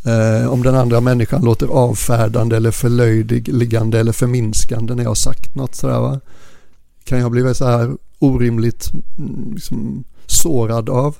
[0.05, 5.55] Eh, om den andra människan låter avfärdande eller förlöjligande eller förminskande när jag har sagt
[5.55, 6.19] något sådär va.
[7.03, 11.15] Kan jag bli så här orimligt mm, liksom, sårad av.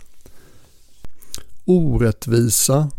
[1.66, 2.92] Orättvisa.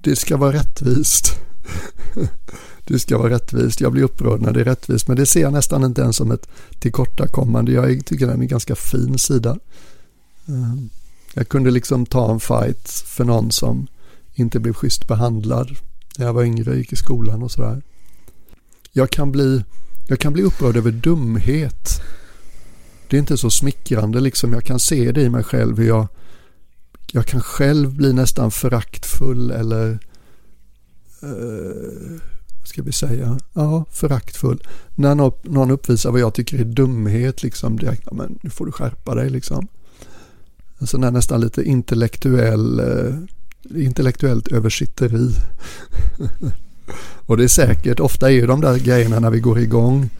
[0.00, 1.40] Det ska vara rättvist.
[2.84, 3.80] det ska vara rättvist.
[3.80, 6.30] Jag blir upprörd när det är rättvist, men det ser jag nästan inte ens som
[6.30, 7.72] ett tillkortakommande.
[7.72, 9.58] Jag tycker den är en ganska fin sida.
[10.46, 10.90] Ehm,
[11.34, 13.86] jag kunde liksom ta en fight för någon som
[14.34, 15.76] inte blev schysst behandlad
[16.18, 17.82] när jag var yngre, gick i skolan och sådär.
[18.92, 19.64] Jag kan bli,
[20.08, 22.02] jag kan bli upprörd över dumhet.
[23.08, 24.52] Det är inte så smickrande liksom.
[24.52, 26.06] Jag kan se det i mig själv hur jag,
[27.12, 29.98] jag kan själv bli nästan föraktfull eller
[31.22, 32.20] eh,
[32.58, 34.62] vad ska vi säga, ja, föraktfull.
[34.94, 35.14] När
[35.50, 39.14] någon uppvisar vad jag tycker är dumhet, liksom det ja, men nu får du skärpa
[39.14, 39.68] dig liksom.
[40.84, 43.14] En sån här nästan lite intellektuell, eh,
[43.84, 45.30] intellektuellt översitteri.
[47.26, 50.10] och det är säkert, ofta är ju de där grejerna när vi går igång.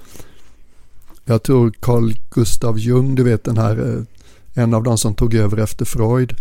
[1.24, 5.34] Jag tror Carl Gustav Jung, du vet den här, eh, en av de som tog
[5.34, 6.34] över efter Freud.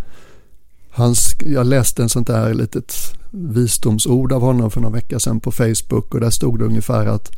[0.92, 2.94] Hans, jag läste en sånt där litet
[3.32, 7.32] visdomsord av honom för några vecka sedan på Facebook och där stod det ungefär att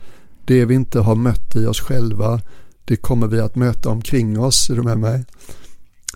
[0.45, 2.41] det vi inte har mött i oss själva,
[2.86, 4.69] det kommer vi att möta omkring oss.
[4.69, 5.26] Är du med mig?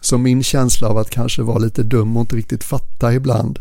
[0.01, 3.59] Så min känsla av att kanske vara lite dum och inte riktigt fatta ibland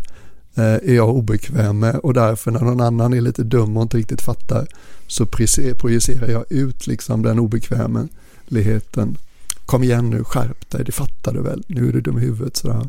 [0.54, 3.96] eh, är jag obekväm med och därför när någon annan är lite dum och inte
[3.96, 4.66] riktigt fattar
[5.06, 9.18] så projicerar jag ut liksom den obekvämligheten.
[9.66, 12.56] Kom igen nu, skärp dig, det fattar du väl, nu är du dum i huvudet
[12.56, 12.86] sådär.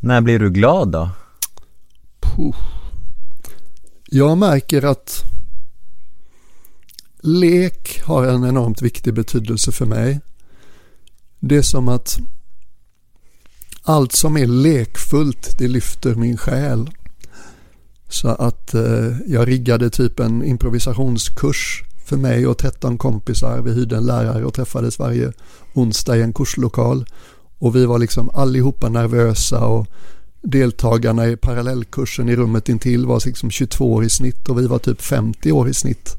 [0.00, 1.10] När blir du glad då?
[2.20, 2.56] Puh.
[4.10, 5.22] Jag märker att
[7.20, 10.20] lek har en enormt viktig betydelse för mig.
[11.40, 12.18] Det är som att
[13.82, 16.90] allt som är lekfullt, det lyfter min själ.
[18.08, 23.62] Så att eh, jag riggade typ en improvisationskurs för mig och 13 kompisar.
[23.62, 25.32] Vi hyrde en lärare och träffades varje
[25.74, 27.06] onsdag i en kurslokal.
[27.58, 29.86] Och vi var liksom allihopa nervösa och
[30.42, 34.78] deltagarna i parallellkursen i rummet intill var liksom 22 år i snitt och vi var
[34.78, 36.16] typ 50 år i snitt.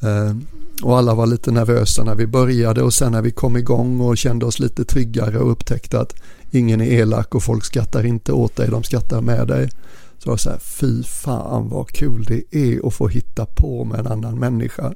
[0.00, 0.36] Eh,
[0.82, 4.18] och alla var lite nervösa när vi började och sen när vi kom igång och
[4.18, 6.14] kände oss lite tryggare och upptäckte att
[6.50, 9.70] ingen är elak och folk skrattar inte åt dig, de skrattar med dig.
[10.18, 13.84] Så var det så här, fy fan vad kul det är att få hitta på
[13.84, 14.94] med en annan människa.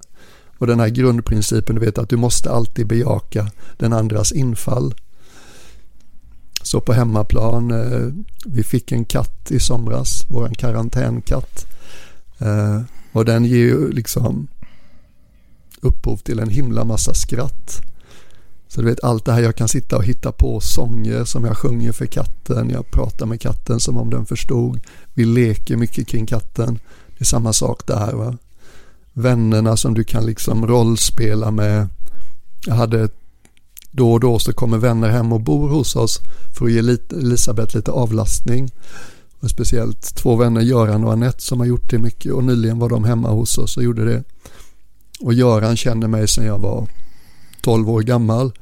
[0.58, 4.94] Och den här grundprincipen, du vet att du måste alltid bejaka den andras infall.
[6.62, 8.08] Så på hemmaplan, eh,
[8.46, 11.66] vi fick en katt i somras, vår karantänkatt.
[12.38, 12.80] Eh,
[13.12, 14.48] och den ger ju liksom
[15.82, 17.80] upphov till en himla massa skratt.
[18.68, 21.56] Så du vet allt det här jag kan sitta och hitta på sånger som jag
[21.56, 22.70] sjunger för katten.
[22.70, 24.80] Jag pratar med katten som om den förstod.
[25.14, 26.78] Vi leker mycket kring katten.
[27.08, 28.36] Det är samma sak där va.
[29.12, 31.88] Vännerna som du kan liksom rollspela med.
[32.66, 33.08] Jag hade
[33.90, 36.20] då och då så kommer vänner hem och bor hos oss
[36.58, 38.70] för att ge Elisabeth lite avlastning.
[39.40, 42.88] Och speciellt två vänner, Göran och Annette, som har gjort det mycket och nyligen var
[42.88, 44.24] de hemma hos oss och gjorde det.
[45.22, 46.88] Och Göran känner mig sedan jag var
[47.60, 48.52] 12 år gammal.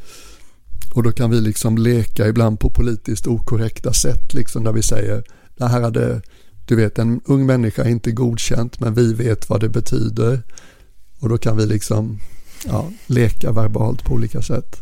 [0.94, 5.24] Och då kan vi liksom leka ibland på politiskt okorrekta sätt, liksom där vi säger,
[5.56, 6.22] det här hade,
[6.64, 10.42] du vet en ung människa är inte godkänt men vi vet vad det betyder.
[11.20, 12.18] Och då kan vi liksom
[12.66, 14.76] ja, leka verbalt på olika sätt.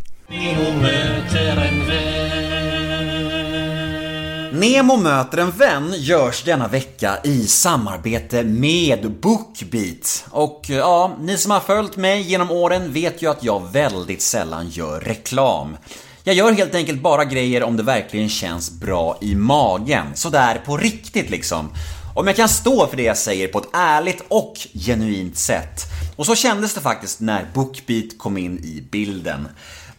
[4.52, 10.24] Nemo möter en vän görs denna vecka i samarbete med Bookbeat.
[10.30, 14.22] Och eh, ja, ni som har följt mig genom åren vet ju att jag väldigt
[14.22, 15.76] sällan gör reklam.
[16.24, 20.06] Jag gör helt enkelt bara grejer om det verkligen känns bra i magen.
[20.14, 21.70] Sådär på riktigt liksom.
[22.14, 25.80] Om jag kan stå för det jag säger på ett ärligt och genuint sätt.
[26.16, 29.48] Och så kändes det faktiskt när Bookbeat kom in i bilden.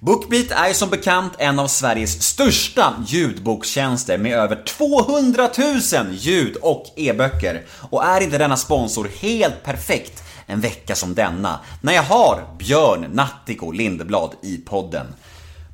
[0.02, 6.86] Bookbeat är som bekant en av Sveriges största ljudbokstjänster med över 200 000 ljud och
[6.96, 7.66] e-böcker.
[7.90, 13.06] Och är inte denna sponsor helt perfekt en vecka som denna, när jag har Björn
[13.14, 15.06] Nattiko Lindeblad i podden?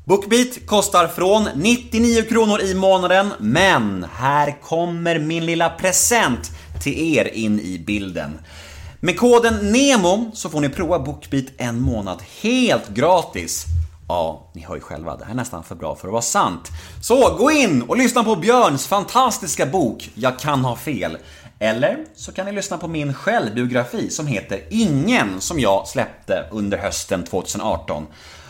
[0.05, 6.51] Bookbeat kostar från 99 kronor i månaden, men här kommer min lilla present
[6.83, 8.39] till er in i bilden.
[8.99, 13.65] Med koden NEMO så får ni prova Bookbeat en månad helt gratis.
[14.07, 16.71] Ja, ni hör ju själva, det här är nästan för bra för att vara sant.
[17.01, 21.17] Så gå in och lyssna på Björns fantastiska bok Jag kan ha fel.
[21.59, 26.77] Eller så kan ni lyssna på min självbiografi som heter Ingen som jag släppte under
[26.77, 28.07] hösten 2018.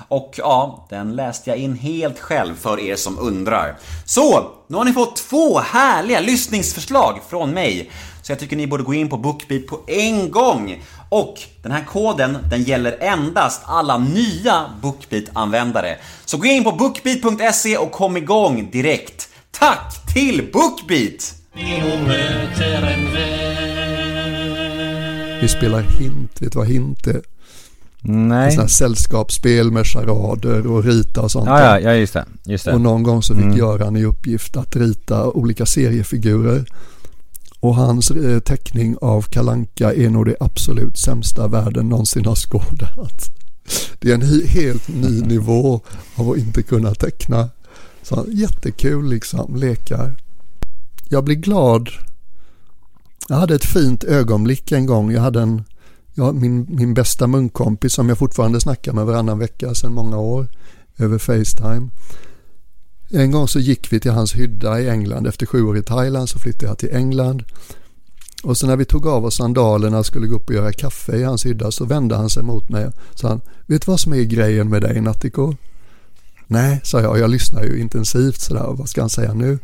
[0.07, 3.77] Och ja, den läste jag in helt själv för er som undrar.
[4.05, 7.91] Så, nu har ni fått två härliga lyssningsförslag från mig.
[8.21, 10.83] Så jag tycker ni borde gå in på Bookbeat på en gång.
[11.09, 15.97] Och den här koden, den gäller endast alla nya Bookbeat-användare.
[16.25, 19.29] Så gå in på bookbeat.se och kom igång direkt.
[19.51, 21.35] Tack till Bookbeat!
[25.41, 27.21] Vi spelar hint, vet du vad hint är?
[28.07, 28.51] Nej.
[28.51, 31.47] Sådana sällskapsspel med charader och rita och sånt.
[31.47, 32.25] Ja, ja, ja just det.
[32.43, 32.73] Just det.
[32.73, 33.57] Och någon gång så fick Mm.
[33.57, 36.65] Göran i uppgift att rita olika seriefigurer.
[37.65, 43.29] Och hans eh, teckning av Kalanka är nog det absolut sämsta världen någonsin har skådat.
[43.99, 45.81] Det är en helt ny nivå
[46.15, 47.49] av att inte kunna teckna.
[48.03, 50.15] Så jättekul liksom, lekar.
[51.09, 51.89] Jag blir glad.
[53.29, 55.11] Jag hade ett fint ögonblick en gång.
[55.11, 55.63] Jag hade en,
[56.13, 60.47] ja, min, min bästa munkompis som jag fortfarande snackar med varannan vecka sedan många år
[60.97, 61.89] över Facetime.
[63.09, 65.27] En gång så gick vi till hans hydda i England.
[65.27, 67.43] Efter sju år i Thailand så flyttade jag till England.
[68.43, 71.15] Och så när vi tog av oss sandalerna och skulle gå upp och göra kaffe
[71.15, 73.99] i hans hydda så vände han sig mot mig och sa han, vet du vad
[73.99, 75.55] som är grejen med dig Nattiko?
[76.47, 79.59] Nej, sa jag, jag lyssnar ju intensivt sådär, vad ska han säga nu?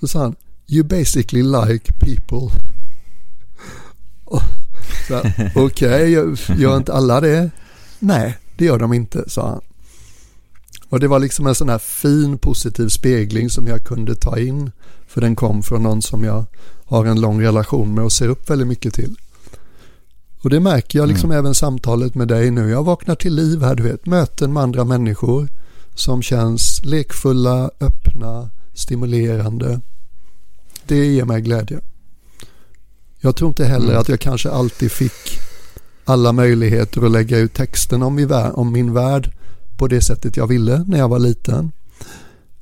[0.00, 0.34] Så sa han,
[0.68, 2.58] you basically like people.
[5.54, 7.50] Okej, okay, gör inte alla det?
[7.98, 9.60] Nej, det gör de inte, sa han.
[10.92, 14.70] Och det var liksom en sån här fin positiv spegling som jag kunde ta in.
[15.06, 16.44] För den kom från någon som jag
[16.84, 19.16] har en lång relation med och ser upp väldigt mycket till.
[20.42, 21.38] Och det märker jag liksom mm.
[21.38, 22.70] även samtalet med dig nu.
[22.70, 24.06] Jag vaknar till liv här, du vet.
[24.06, 25.48] Möten med andra människor
[25.94, 29.80] som känns lekfulla, öppna, stimulerande.
[30.86, 31.80] Det ger mig glädje.
[33.20, 34.00] Jag tror inte heller mm.
[34.00, 35.38] att jag kanske alltid fick
[36.04, 39.32] alla möjligheter att lägga ut texten om om min värld
[39.82, 41.72] på det sättet jag ville när jag var liten.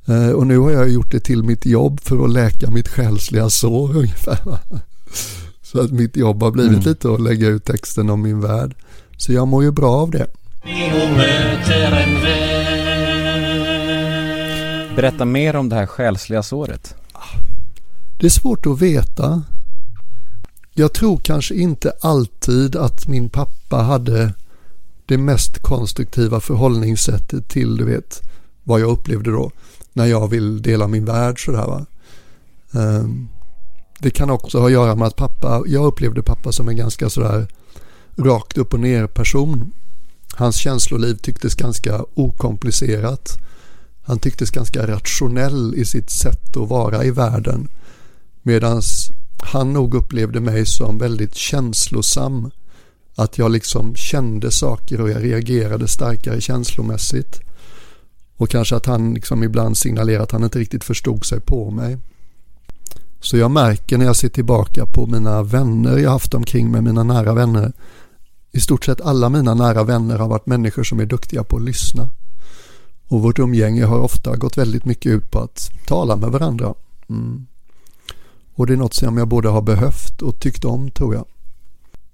[0.08, 3.50] Eh, och nu har jag gjort det till mitt jobb för att läka mitt själsliga
[3.50, 4.38] sår ungefär.
[5.62, 6.84] Så att mitt jobb har blivit mm.
[6.84, 8.74] lite att lägga ut texten om min värld.
[9.16, 10.26] Så jag mår ju bra av det.
[14.96, 16.94] Berätta mer om det här själsliga såret.
[18.20, 19.42] Det är svårt att veta.
[20.74, 24.32] Jag tror kanske inte alltid att min pappa hade
[25.10, 28.22] det mest konstruktiva förhållningssättet till, du vet,
[28.64, 29.50] vad jag upplevde då
[29.92, 31.86] när jag vill dela min värld sådär va.
[32.70, 33.28] Um,
[33.98, 37.10] det kan också ha att göra med att pappa, jag upplevde pappa som en ganska
[37.10, 37.46] sådär
[38.16, 39.72] rakt upp och ner person.
[40.34, 43.38] Hans känsloliv tycktes ganska okomplicerat.
[44.02, 47.68] Han tycktes ganska rationell i sitt sätt att vara i världen.
[48.42, 48.82] Medan
[49.42, 52.50] han nog upplevde mig som väldigt känslosam.
[53.20, 57.40] Att jag liksom kände saker och jag reagerade starkare känslomässigt.
[58.36, 61.98] Och kanske att han liksom ibland signalerade att han inte riktigt förstod sig på mig.
[63.20, 67.02] Så jag märker när jag ser tillbaka på mina vänner jag haft omkring mig, mina
[67.02, 67.72] nära vänner.
[68.52, 71.62] I stort sett alla mina nära vänner har varit människor som är duktiga på att
[71.62, 72.08] lyssna.
[73.08, 76.74] Och vårt umgänge har ofta gått väldigt mycket ut på att tala med varandra.
[77.08, 77.46] Mm.
[78.54, 81.24] Och det är något som jag både har behövt och tyckt om tror jag.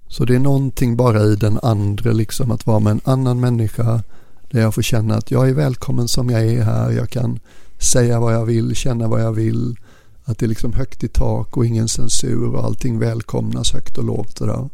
[0.07, 4.03] Så det är någonting bara i den andra liksom att vara med en annan människa
[4.51, 6.91] där jag får känna att jag är välkommen som jag är här.
[6.91, 7.39] Jag kan
[7.77, 9.75] säga vad jag vill, känna vad jag vill.
[10.23, 14.03] Att det är liksom högt i tak och ingen censur och allting välkomnas högt och
[14.03, 14.41] lågt.
[14.41, 14.71] Och,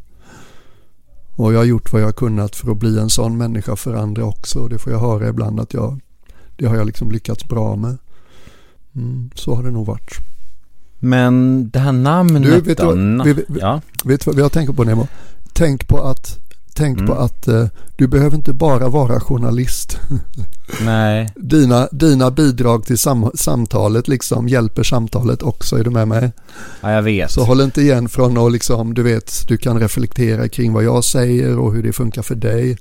[1.35, 3.93] och jag har gjort vad jag har kunnat för att bli en sån människa för
[3.93, 4.59] andra också.
[4.59, 5.99] Och det får jag höra ibland att jag,
[6.55, 7.97] det har jag liksom lyckats bra med.
[8.95, 10.32] Mm, så har det nog varit.
[11.03, 12.95] Men det här namnet du, vet då?
[12.95, 13.81] Du, vi, vi, ja.
[14.03, 15.07] vet du vad jag tänker på Nemo?
[15.53, 16.39] Tänk på att
[16.75, 17.07] Tänk mm.
[17.07, 19.99] på att eh, du behöver inte bara vara journalist.
[20.85, 21.29] Nej.
[21.35, 26.31] Dina, dina bidrag till sam samtalet liksom hjälper samtalet också, är du med mig?
[26.81, 27.31] Ja, jag vet.
[27.31, 31.03] Så håll inte igen från att liksom, du vet, du kan reflektera kring vad jag
[31.03, 32.77] säger och hur det funkar för dig.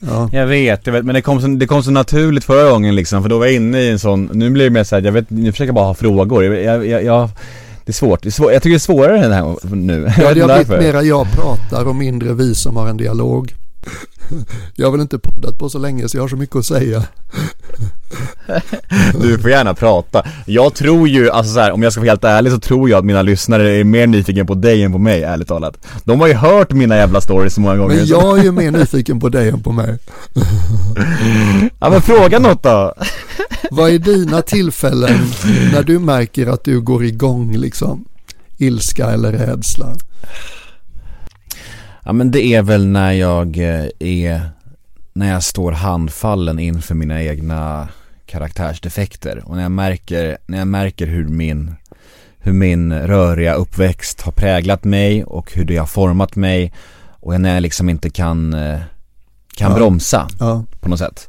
[0.00, 0.28] Ja.
[0.32, 3.22] Jag vet, jag vet, men det kom, så, det kom så naturligt förra gången liksom,
[3.22, 5.30] för då var jag inne i en sån, nu blir det mer såhär, jag vet,
[5.30, 7.30] nu försöker bara ha frågor, jag, jag, jag
[7.84, 10.12] det är svårt, det är svår, jag tycker det är svårare än det här nu.
[10.18, 13.54] Ja, det har blivit mera jag pratar och mindre vi som har en dialog.
[14.74, 17.04] Jag har väl inte poddat på så länge så jag har så mycket att säga.
[19.20, 20.26] Du får gärna prata.
[20.46, 22.98] Jag tror ju, alltså så här, om jag ska vara helt ärlig så tror jag
[22.98, 25.86] att mina lyssnare är mer nyfiken på dig än på mig, ärligt talat.
[26.04, 27.96] De har ju hört mina jävla stories så många gånger.
[27.96, 29.98] Men jag är ju mer nyfiken på dig än på mig.
[31.78, 32.94] Ja men fråga något då.
[33.70, 35.30] Vad är dina tillfällen
[35.72, 38.04] när du märker att du går igång liksom?
[38.58, 39.94] Ilska eller rädsla?
[42.08, 44.50] Ja men det är väl när jag eh, är,
[45.12, 47.88] när jag står handfallen inför mina egna
[48.26, 51.74] karaktärsdefekter och när jag märker, när jag märker hur min,
[52.38, 56.72] hur min röriga uppväxt har präglat mig och hur det har format mig
[57.20, 58.80] och när jag liksom inte kan, eh,
[59.56, 59.76] kan ja.
[59.76, 60.64] bromsa ja.
[60.80, 61.28] på något sätt.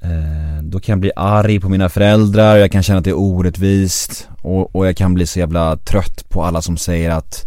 [0.00, 3.18] Eh, då kan jag bli arg på mina föräldrar, jag kan känna att det är
[3.18, 7.46] orättvist och, och jag kan bli så jävla trött på alla som säger att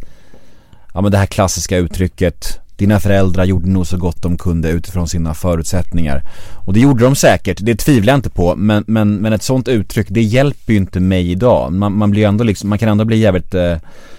[0.94, 5.08] Ja men det här klassiska uttrycket dina föräldrar gjorde nog så gott de kunde utifrån
[5.08, 6.24] sina förutsättningar.
[6.66, 9.68] Och det gjorde de säkert, det tvivlar jag inte på men, men, men ett sånt
[9.68, 11.74] uttryck det hjälper ju inte mig idag.
[11.74, 13.78] Man, man blir ändå liksom, man kan ändå bli jävligt eh,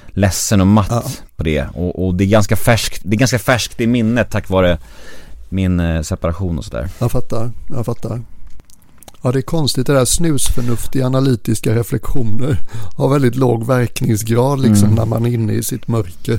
[0.09, 1.03] ledsen och matt ja.
[1.37, 1.67] på det.
[1.75, 4.79] Och, och, det är ganska färskt, det är ganska färskt i minnet tack vare
[5.49, 6.89] min eh, separation och sådär.
[6.99, 8.21] Jag fattar, jag fattar
[9.23, 12.59] Ja, det är konstigt det där snusförnuftiga analytiska reflektioner
[12.97, 14.95] har väldigt låg verkningsgrad liksom mm.
[14.95, 16.39] när man är inne i sitt mörker.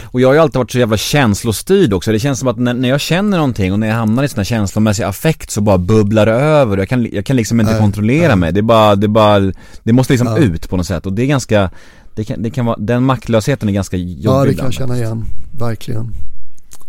[0.00, 2.12] Och jag har ju alltid varit så jävla känslostyrd också.
[2.12, 4.36] Det känns som att när, när jag känner någonting och när jag hamnar i sån
[4.36, 6.78] här känslomässig affekt så bara bubblar det över.
[6.78, 8.36] Jag kan, jag kan liksom inte Nej, kontrollera nej.
[8.36, 8.52] mig.
[8.52, 9.52] Det är bara, det är bara,
[9.82, 10.38] det måste liksom Ja.
[10.38, 11.06] ut på något sätt.
[11.06, 11.70] Och det är ganska,
[12.14, 14.96] det kan, det kan vara, den maktlösheten är ganska jobbig Ja, det kan jag känna
[14.96, 15.24] igen.
[15.58, 16.14] Verkligen.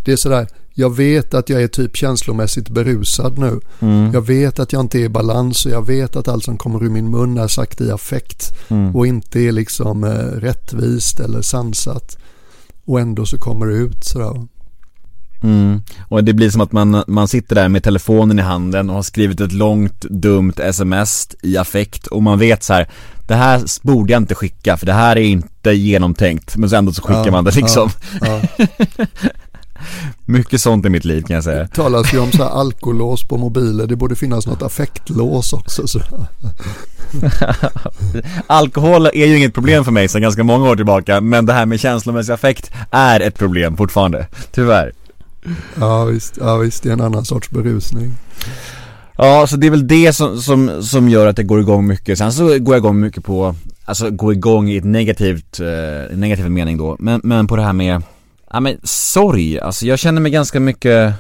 [0.05, 3.59] Det är sådär, jag vet att jag är typ känslomässigt berusad nu.
[3.80, 4.13] Mm.
[4.13, 6.84] Jag vet att jag inte är i balans och jag vet att allt som kommer
[6.84, 8.95] ur min mun är sagt i affekt Mm.
[8.95, 10.09] och inte är liksom eh,
[10.39, 12.17] rättvist eller sansat.
[12.86, 14.47] Och ändå så kommer det ut sådär.
[15.43, 15.82] Mm.
[16.07, 19.03] Och det blir som att man, man sitter där med telefonen i handen och har
[19.03, 22.89] skrivit ett långt dumt sms i affekt och man vet så här.
[23.28, 26.93] Det här borde jag inte skicka för det här är inte genomtänkt men så ändå
[26.93, 27.89] så skickar Ja, man det liksom
[28.21, 28.41] Ja.
[30.25, 33.27] Mycket sånt i mitt liv kan jag säga Det talas ju om så här alkolås
[33.27, 33.88] på mobiler.
[33.88, 35.88] Det borde finnas något affektlås också.
[35.88, 35.99] Så.
[38.47, 41.65] Alkohol är ju inget problem för mig sedan ganska många år tillbaka men det här
[41.65, 44.91] med känslomässig affekt är ett problem fortfarande, tyvärr
[45.79, 48.13] Ja visst, ja visst, det är en annan sorts berusning.
[49.17, 52.17] Ja, så det är väl det som, som, som gör att jag går igång mycket.
[52.17, 53.55] Sen så går jag igång mycket på,
[53.86, 56.95] alltså gå igång i ett negativt, eh, negativ mening då.
[56.99, 58.01] Men, men på det här med,
[58.53, 61.13] ja men sorg, alltså jag känner mig ganska mycket,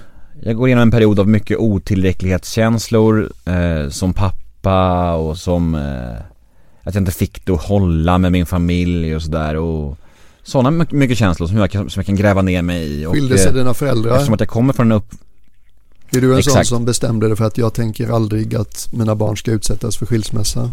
[0.43, 6.21] jag går igenom en period av mycket otillräcklighetskänslor eh, som pappa och som, eh,
[6.83, 9.97] att jag inte fick det att hålla med min familj och sådär och
[10.43, 13.05] sådana mycket, känslor som jag, kan- som jag kan gräva ner mig i.
[13.05, 14.13] Och, Skilde sig eh, dina föräldrar?
[14.13, 15.11] Eftersom att jag kommer från en upp,
[16.11, 16.67] Är du en sån Exakt.
[16.67, 20.71] som bestämde dig för att jag tänker aldrig att mina barn ska utsättas för skilsmässa?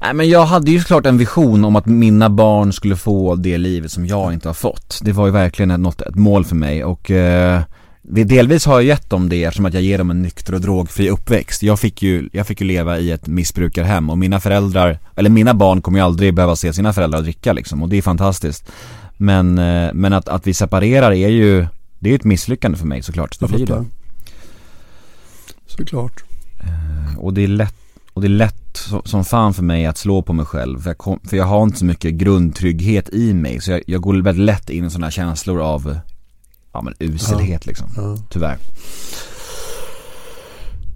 [0.00, 3.58] Nej men jag hade ju såklart en vision om att mina barn skulle få det
[3.58, 5.00] livet som jag inte har fått.
[5.02, 7.62] Det var ju verkligen något, ett mål för mig och eh,
[8.02, 11.10] delvis har jag gett dem det eftersom att jag ger dem en nykter och drogfri
[11.10, 11.62] uppväxt.
[11.62, 15.54] Jag fick ju, jag fick ju leva i ett missbrukarhem och mina föräldrar, eller mina
[15.54, 18.72] barn kommer ju aldrig behöva se sina föräldrar dricka liksom och det är fantastiskt.
[19.16, 21.66] Men, eh, men att, att vi separerar är ju,
[21.98, 23.40] det är ju ett misslyckande för mig såklart.
[23.40, 23.84] Det blir det.
[25.66, 26.24] Såklart.
[27.18, 27.74] Och det är lätt,
[28.12, 28.63] och det är lätt
[29.04, 31.62] som, fan för mig att slå på mig själv för jag, kom, för jag har
[31.62, 35.10] inte så mycket grundtrygghet i mig så jag, jag går väldigt lätt in i sådana
[35.10, 35.98] känslor av
[36.72, 38.16] Ja men uselhet liksom, Ja.
[38.30, 38.58] tyvärr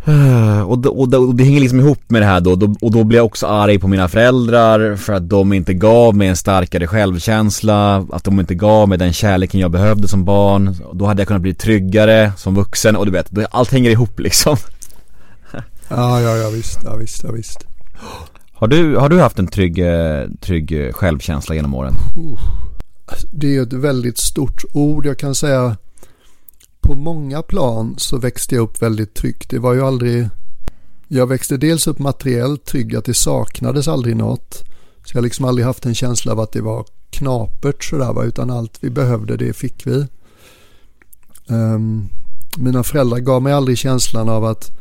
[0.08, 2.74] Eh, och, då, och, då, och det hänger liksom ihop med det här då, då,
[2.80, 6.28] och då blir jag också arg på mina föräldrar för att de inte gav mig
[6.28, 10.76] en starkare självkänsla, att de inte gav mig den kärleken jag behövde som barn.
[10.92, 14.56] Då hade jag kunnat bli tryggare som vuxen och du vet, allt hänger ihop liksom.
[15.88, 17.67] Ja, ja, ja visst, ja visst, ja visst.
[18.52, 21.94] Har du, har du haft en trygg, eh, trygg eh, självkänsla genom åren?
[23.06, 25.06] Alltså, det är ett väldigt stort ord.
[25.06, 25.76] Jag kan säga
[26.80, 29.50] på många plan så växte jag upp väldigt tryggt.
[29.50, 30.28] Det var ju aldrig...
[31.08, 34.54] Jag växte dels upp materiellt trygg, att det saknades aldrig något.
[35.04, 38.24] Så jag har liksom aldrig haft en känsla av att det var knapert sådär va,
[38.24, 40.06] utan allt vi behövde det fick vi.
[41.46, 42.08] Um,
[42.56, 44.77] mina föräldrar gav mig aldrig känslan av att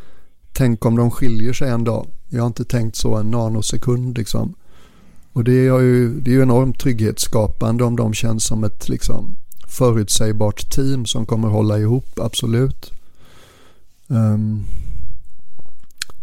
[0.57, 2.07] tänk om de skiljer sig en dag.
[2.29, 4.55] Jag har inte tänkt så en nanosekund liksom.
[5.33, 9.37] Och det är ju, det är ju enormt trygghetsskapande om de känns som ett liksom
[9.67, 12.91] förutsägbart team som kommer hålla ihop, absolut.
[14.07, 14.65] Um,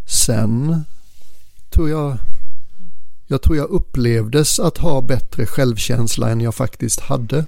[0.07, 0.85] sen
[1.71, 2.17] tror jag,
[3.27, 7.39] jag tror jag upplevdes att ha bättre självkänsla än jag faktiskt hade.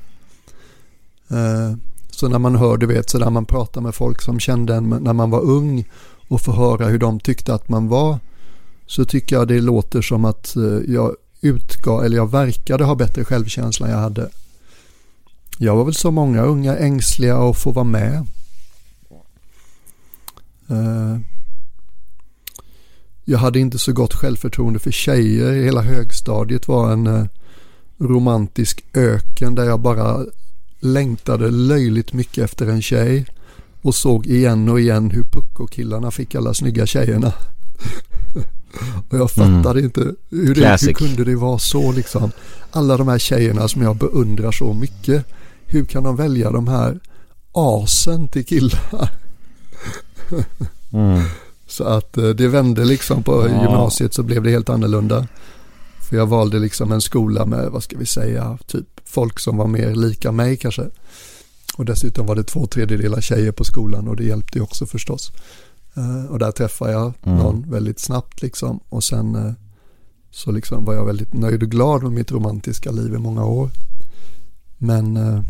[1.33, 1.77] Uh,
[2.11, 4.89] så när man hör, du vet, så när man pratar med folk som kände en
[4.89, 5.85] när man var ung
[6.29, 8.19] och få höra hur de tyckte att man var
[8.87, 13.25] så tycker jag det låter som att eh, jag utgav, eller jag verkade ha bättre
[13.25, 14.31] självkänsla än jag hade.
[15.59, 18.27] Jag var väl som många unga ängsliga att få vara med.
[20.69, 21.19] Eh,
[23.25, 25.53] jag hade inte så gott självförtroende för tjejer.
[25.53, 27.25] Hela högstadiet var en eh,
[27.99, 30.27] romantisk öken där jag bara
[30.81, 33.27] längtade löjligt mycket efter en tjej
[33.87, 37.33] och såg igen och igen hur pucko-killarna fick alla snygga tjejerna.
[39.09, 42.31] och jag fattade inte hur, det, hur kunde det vara så liksom.
[42.71, 45.25] Alla de här tjejerna som jag beundrar så mycket.
[45.67, 47.01] Hur kan de välja de här
[47.53, 49.11] asen till killar?
[50.93, 51.23] Mm.
[51.67, 53.63] Så att eh, det vände liksom på Ja.
[53.63, 55.27] gymnasiet så blev det helt annorlunda.
[56.09, 59.67] För jag valde liksom en skola med, vad ska vi säga, typ folk som var
[59.67, 60.87] mer lika mig kanske.
[61.77, 65.33] Och dessutom var det två tredjedelar tjejer på skolan och det hjälpte ju också förstås.
[65.97, 67.39] Eh, och där träffade jag Mm.
[67.39, 68.81] någon väldigt snabbt liksom.
[68.89, 69.53] Och sen eh,
[70.31, 73.71] så liksom var jag väldigt nöjd och glad med mitt romantiska liv i många år.
[74.79, 75.41] Men eh,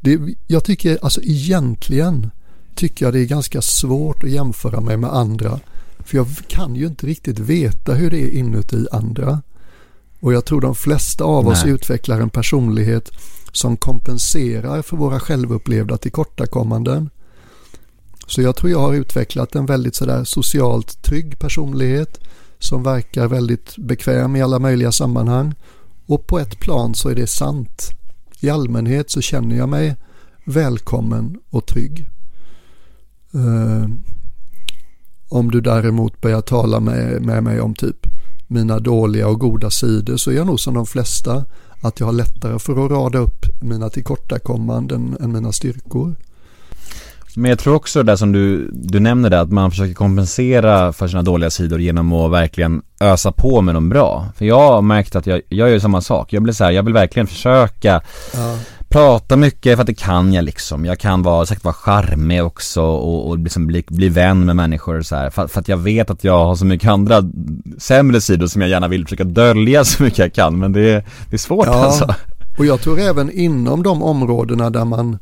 [0.00, 2.30] det, jag tycker, alltså egentligen
[2.74, 5.60] tycker jag det är ganska svårt att jämföra mig med andra.
[5.98, 9.42] För jag kan ju inte riktigt veta hur det är inuti andra.
[10.20, 11.74] Och jag tror de flesta av oss Nej.
[11.74, 13.10] utvecklar en personlighet
[13.56, 17.10] som kompenserar för våra självupplevda tillkortakommanden.
[18.26, 22.20] Så jag tror jag har utvecklat en väldigt sådär socialt trygg personlighet
[22.58, 25.54] som verkar väldigt bekväm i alla möjliga sammanhang.
[26.06, 27.90] Och på ett plan så är det sant.
[28.40, 29.96] I allmänhet så känner jag mig
[30.44, 32.08] välkommen och trygg.
[33.34, 33.88] Eh,
[35.28, 38.06] om du däremot börjar tala med, med mig om typ
[38.46, 41.44] mina dåliga och goda sidor så är jag nog som de flesta
[41.84, 46.14] att jag har lättare för att rada upp mina tillkortakommanden än mina styrkor.
[47.36, 50.92] Men jag tror också det där som du, du nämner där, att man försöker kompensera
[50.92, 54.26] för sina dåliga sidor genom att verkligen ösa på med de bra.
[54.36, 56.32] För jag har märkt att jag, jag gör samma sak.
[56.32, 58.02] Jag blir så här, jag vill verkligen försöka
[58.34, 58.58] Ja,
[58.94, 60.84] prata mycket för att det kan jag liksom.
[60.84, 64.98] Jag kan vara, säkert vara charmig också och, och liksom bli, bli vän med människor
[64.98, 65.30] och så här.
[65.30, 67.22] För, för att jag vet att jag har så mycket andra
[67.78, 70.58] sämre sidor som jag gärna vill försöka dölja så mycket jag kan.
[70.58, 71.84] Men det är, det är svårt Ja.
[71.84, 72.14] alltså.
[72.58, 75.18] och jag tror även inom de områdena där man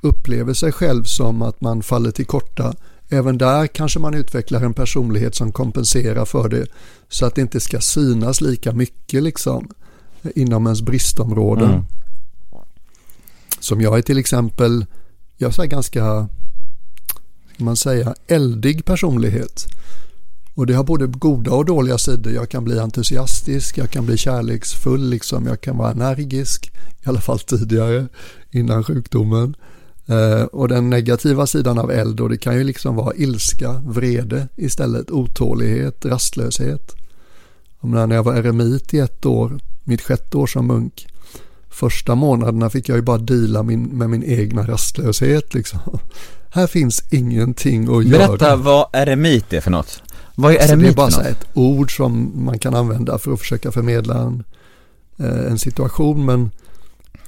[0.00, 2.74] upplever sig själv som att man faller till korta.
[3.08, 6.66] Även där kanske man utvecklar en personlighet som kompenserar för det.
[7.08, 9.68] Så att det inte ska synas lika mycket liksom
[10.34, 11.70] inom ens bristområden.
[11.70, 11.84] Mm.
[13.66, 14.86] Som jag är till exempel,
[15.36, 16.28] jag är ganska,
[17.54, 19.66] ska man säga, eldig personlighet.
[20.54, 22.32] Och det har både goda och dåliga sidor.
[22.32, 25.46] Jag kan bli entusiastisk, jag kan bli kärleksfull, liksom.
[25.46, 26.72] jag kan vara energisk,
[27.04, 28.06] i alla fall tidigare,
[28.50, 29.56] innan sjukdomen.
[30.06, 34.48] Eh, och den negativa sidan av eld, och det kan ju liksom vara ilska, vrede
[34.56, 36.94] istället, otålighet, rastlöshet.
[37.80, 41.06] Jag menar, när jag var eremit i ett år, mitt sjätte år som munk,
[41.76, 45.80] första månaderna fick jag ju bara deala min, med min egna rastlöshet liksom.
[46.50, 48.26] Här finns ingenting att göra.
[48.26, 50.02] Berätta vad eremit är för något.
[50.34, 53.32] Vad är Så det eremit är bara så ett ord som man kan använda för
[53.32, 54.44] att försöka förmedla en,
[55.18, 56.24] eh, en situation.
[56.24, 56.50] Men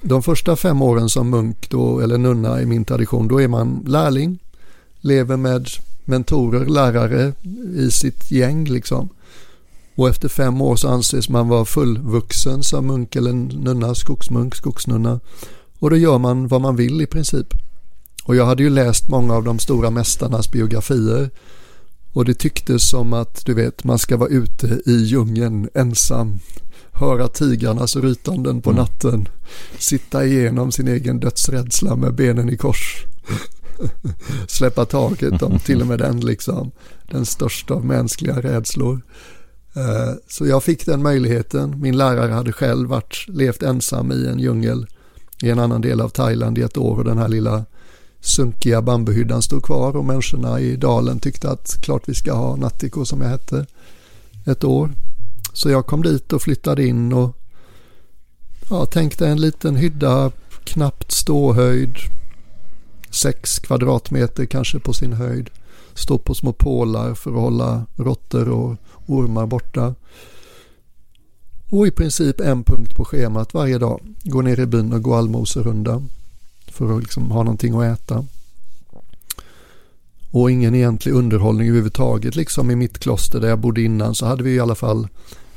[0.03, 3.85] de första fem åren som munk då, eller nunna i min tradition, då är man
[3.87, 4.39] lärling,
[5.01, 5.69] lever med
[6.05, 7.33] mentorer, lärare
[7.75, 9.09] i sitt gäng liksom.
[9.99, 15.21] Och efter fem år så anses man vara fullvuxen som munk eller nunna, skogsmunk, skogsnunna.
[15.79, 17.47] Och då gör man vad man vill i princip.
[18.25, 21.31] Och jag hade ju läst många av de stora mästarnas biografier.
[22.13, 26.39] Och det tycktes som att, du vet, man ska vara ute i djungeln ensam.
[26.93, 29.29] Höra tigrarnas rytanden på natten.
[29.79, 33.05] Sitta igenom sin egen dödsrädsla med benen i kors.
[34.49, 36.71] Släppa taget om till och med den liksom.
[37.11, 39.01] Den största av mänskliga rädslor.
[39.79, 41.81] Eh, så jag fick den möjligheten.
[41.81, 44.87] Min lärare hade själv varit, levt ensam i en djungel
[45.43, 47.65] i en annan del av Thailand i ett år och den här lilla
[48.21, 53.05] sunkiga bambuhyddan stod kvar och människorna i dalen tyckte att klart vi ska ha Nattiko
[53.05, 53.67] som jag hette
[54.47, 54.91] ett år.
[55.53, 57.37] Så jag kom dit och flyttade in och
[58.71, 60.31] ja, tänkte en liten hydda,
[60.65, 61.95] knappt ståhöjd,
[63.11, 65.51] sex kvadratmeter kanske på sin höjd.
[65.95, 68.77] Stå på små pålar för att hålla råttor och
[69.09, 69.95] ormar borta.
[71.71, 74.01] Och i princip en punkt på schemat varje dag.
[74.25, 76.03] Gå ner i byn och gå allmoserunda
[76.67, 78.25] för att liksom ha någonting att äta.
[80.31, 82.37] Och ingen egentlig underhållning överhuvudtaget.
[82.37, 85.09] Liksom i mitt kloster där jag bodde innan så hade vi i alla fall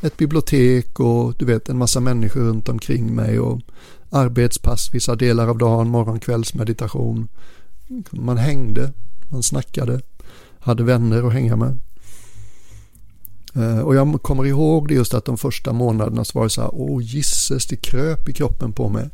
[0.02, 3.62] ett bibliotek och du vet en massa människor runt omkring mig och
[4.10, 7.28] arbetspass vissa delar av dagen, morgon, kvällsmeditation.
[8.12, 8.93] Man hängde,
[9.30, 10.02] man snackade,
[10.60, 11.80] hade vänner att hänga med.
[13.56, 16.62] Eh, Och jag kommer ihåg det just att de första månaderna så var det så
[16.62, 19.10] här, åh gisses, det kröp i kroppen på mig.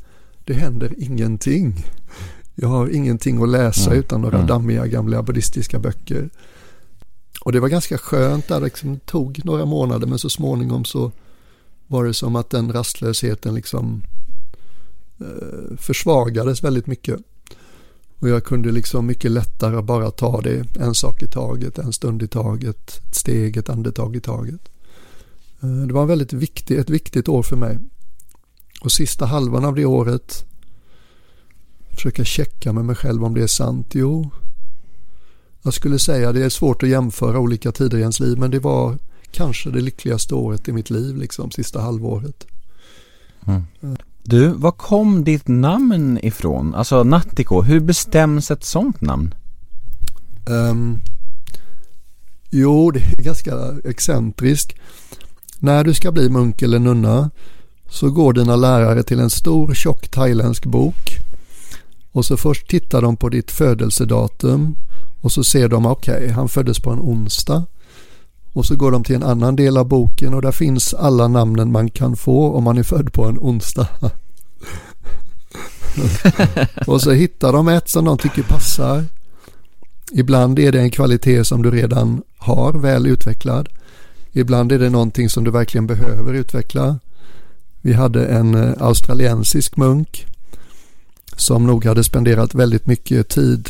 [0.46, 1.86] Det händer ingenting.
[2.56, 4.00] Jag har ingenting att läsa Mm.
[4.00, 4.48] utan några Mm.
[4.48, 6.30] dammiga gamla buddhistiska böcker.
[7.42, 11.12] Och det var ganska skönt där, det liksom tog några månader men så småningom så
[11.88, 14.04] var det som att den rastlösheten liksom
[15.20, 17.20] eh, försvagades väldigt mycket.
[18.20, 22.24] Och jag kunde liksom mycket lättare bara ta det en sak i taget, en stund
[22.24, 24.70] i taget, ett steg, ett andetag i taget.
[25.61, 27.80] Eh, Det var väldigt viktigt, ett viktigt år för mig.
[28.82, 30.45] Och sista halvan av det året
[31.89, 33.88] försöka checka med mig själv om det är sant.
[33.95, 34.32] Jo,
[35.61, 38.59] jag skulle säga det är svårt att jämföra olika tider i ens liv men det
[38.59, 38.97] var
[39.32, 42.47] kanske det lyckligaste året i mitt liv, liksom sista halvåret.
[44.30, 46.75] Du, var kom ditt namn ifrån?
[46.75, 49.34] Alltså Nattiko, hur bestäms ett sånt namn?
[50.45, 51.01] Um,
[52.49, 54.73] jo, det är ganska excentriskt.
[55.59, 57.30] När du ska bli munk eller nunna
[57.89, 61.17] så går dina lärare till en stor tjock thailändsk bok
[62.11, 64.75] och så först tittar de på ditt födelsedatum
[65.21, 67.65] och så ser de okej, han föddes på en onsdag
[68.58, 71.72] och så går de till en annan del av boken och där finns alla namnen
[71.72, 73.88] man kan få om man är född på en onsdag.
[76.88, 79.05] och så hittar de ett som de tycker passar.
[80.12, 83.70] Ibland är det en kvalitet som du redan har väl utvecklad.
[84.32, 86.99] Ibland är det någonting som du verkligen behöver utveckla.
[87.82, 90.26] Vi hade en eh, australiensisk munk
[91.36, 93.70] som nog hade spenderat väldigt mycket tid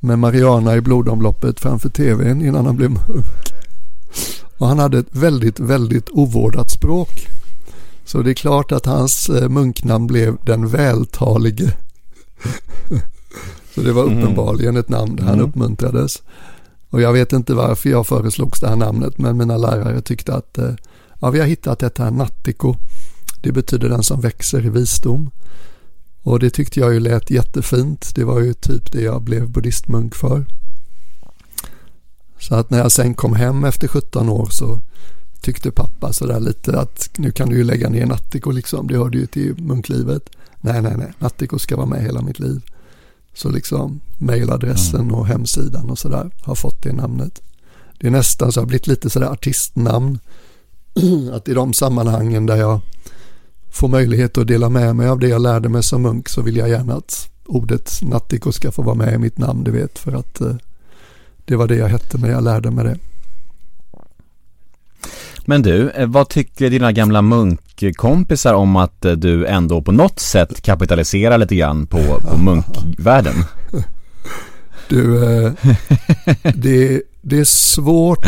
[0.00, 3.55] med Mariana i blodomloppet framför tvn innan han blev munk.
[4.58, 7.26] Och han hade ett väldigt, väldigt ovårdat språk.
[8.04, 11.72] Så det är klart att hans eh, munknamn blev den vältalige.
[13.74, 14.18] Så det var mm.
[14.18, 15.46] uppenbarligen ett namn där han mm.
[15.46, 16.22] uppmuntrades.
[16.90, 20.58] Och jag vet inte varför jag föreslogs det här namnet men mina lärare tyckte att
[20.58, 20.74] eh,
[21.20, 22.76] ja, vi har hittat ett här nattiko.
[23.42, 25.30] Det betyder den som växer i visdom.
[26.22, 28.14] Och det tyckte jag ju lät jättefint.
[28.14, 30.44] Det var ju typ det jag blev buddhistmunk för.
[32.38, 34.80] Så att när jag sen kom hem efter 17 år så
[35.40, 38.86] tyckte pappa sådär lite att nu kan du ju lägga ner Nattiko liksom.
[38.86, 40.28] Det hörde ju till munklivet.
[40.60, 41.12] Nej, nej, nej.
[41.18, 42.60] Nattiko ska vara med hela mitt liv.
[43.34, 45.14] Så liksom mailadressen mm.
[45.14, 47.40] och hemsidan och sådär har fått det namnet.
[47.98, 50.18] Det är nästan så har blivit lite sådär artistnamn.
[51.32, 52.80] att i de sammanhangen där jag
[53.70, 56.56] får möjlighet att dela med mig av det jag lärde mig som munk så vill
[56.56, 60.12] jag gärna att ordet Nattiko ska få vara med i mitt namn, du vet, för
[60.12, 60.56] att eh,
[61.46, 62.98] det var det jag hette när jag lärde mig det.
[65.44, 70.18] Men du, eh, vad tycker dina gamla munkkompisar om att eh, du ändå på något
[70.18, 73.34] sätt kapitaliserar lite grann på, på munkvärlden?
[74.88, 75.52] Du, eh,
[76.54, 78.26] det, det är svårt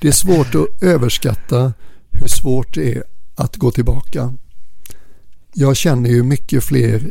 [0.00, 1.72] Det är svårt att överskatta
[2.10, 3.02] hur svårt det är
[3.34, 4.34] att gå tillbaka.
[5.54, 7.02] Jag känner ju mycket fler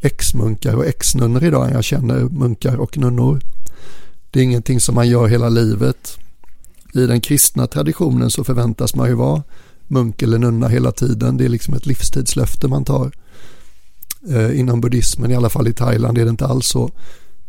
[0.00, 3.40] ex-munkar och ex-nunnor idag än jag känner munkar och nunnor.
[4.30, 6.18] Det är ingenting som man gör hela livet.
[6.94, 9.42] I den kristna traditionen så förväntas man ju vara
[9.86, 11.36] munk eller nunna hela tiden.
[11.36, 13.12] Det är liksom ett livstidslöfte man tar.
[14.30, 16.90] Eh, inom buddhismen, i alla fall i Thailand, är det inte alls så.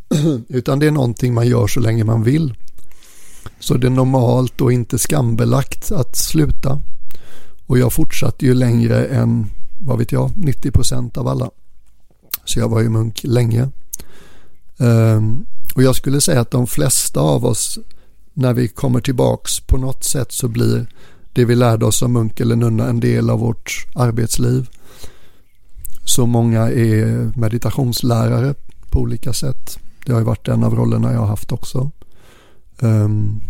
[0.47, 2.55] Utan det är någonting man gör så länge man vill.
[3.59, 6.81] Så det är normalt och inte skambelagt att sluta.
[7.65, 9.47] Och jag fortsatte ju längre än,
[9.79, 11.49] vad vet jag, 90% av alla.
[12.45, 13.69] Så jag var ju munk länge.
[14.77, 15.45] Um,
[15.79, 17.79] och jag skulle säga att de flesta av oss,
[18.33, 20.87] när vi kommer tillbaks på något sätt så blir
[21.33, 24.69] det vi lärde oss som munk eller nunna en del av vårt arbetsliv.
[26.05, 28.55] Så många är meditationslärare
[28.89, 29.79] på olika sätt.
[30.05, 31.91] Det har ju varit en av rollerna jag har haft också.
[32.79, 33.41] Um,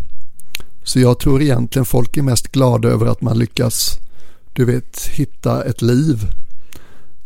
[0.84, 4.00] så jag tror egentligen folk är mest glada över att man lyckas,
[4.54, 6.28] du vet, hitta ett liv.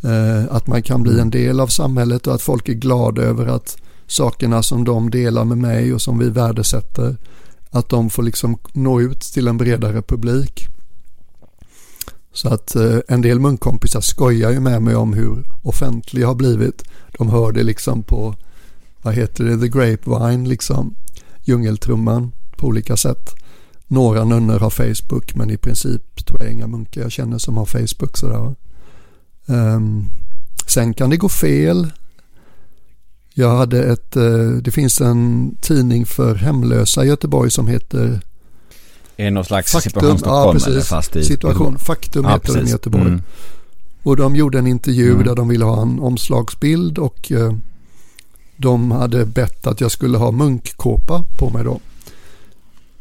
[0.06, 3.46] Uh, att man kan bli en del av samhället och att folk är glada över
[3.46, 3.78] att
[4.08, 7.18] sakerna som de delar med mig och som vi värdesätter,
[7.70, 10.68] att de får liksom nå ut till en bredare publik.
[12.34, 16.36] Så att eh, en del munkkompisar skojar ju med mig om hur offentlig jag har
[16.36, 16.84] blivit.
[17.18, 18.36] De hör det liksom på,
[19.02, 20.96] vad heter det, the grapevine liksom,
[21.44, 23.36] djungeltrumman på olika sätt.
[23.88, 27.66] Några nunnor har Facebook men i princip tror jag inga munkar jag känner som har
[27.66, 28.56] Facebook sådär.
[29.46, 30.06] Um,
[30.68, 31.92] sen kan det gå fel.
[33.34, 38.20] Jag hade ett, eh, det finns en tidning för hemlösa i Göteborg som heter
[39.18, 40.90] Är det någon slags Faktum, situation Stockholm ja, precis.
[40.90, 42.60] fast i Situation, Faktum ja, heter precis.
[42.60, 43.08] den i Göteborg.
[43.08, 43.22] Mm.
[44.04, 45.26] Och de gjorde en intervju mm.
[45.26, 47.54] där de ville ha en omslagsbild och eh,
[48.58, 51.80] de hade bett att jag skulle ha munkkåpa på mig då.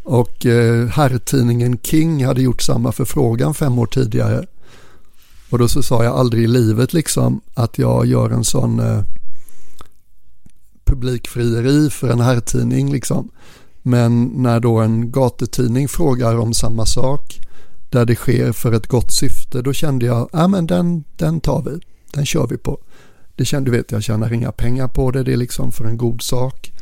[0.03, 4.47] Och eh, herrtidningen King hade gjort samma förfrågan fem år tidigare.
[5.51, 9.03] Och då så sa jag aldrig i livet liksom att jag gör en sån eh,
[10.93, 13.31] publikfrieri för en herrtidning liksom.
[13.83, 17.41] Men när då en gatutidning frågar om samma sak
[17.91, 21.63] där det sker för ett gott syfte då kände jag, ja men den, den tar
[21.63, 21.81] vi,
[22.13, 22.79] den kör vi på.
[23.37, 25.97] Det kände, du vet, jag tjänar inga pengar på det, det är liksom för en
[25.97, 26.73] god sak.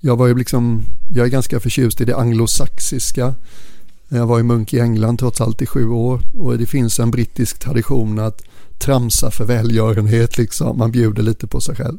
[0.00, 3.34] Jag var ju liksom, jag är ganska förtjust i det anglosaxiska.
[4.08, 7.10] Jag var ju munk i England trots allt i sju år och det finns en
[7.10, 8.42] brittisk tradition att
[8.78, 11.98] tramsa för välgörenhet liksom, man bjuder lite på sig själv.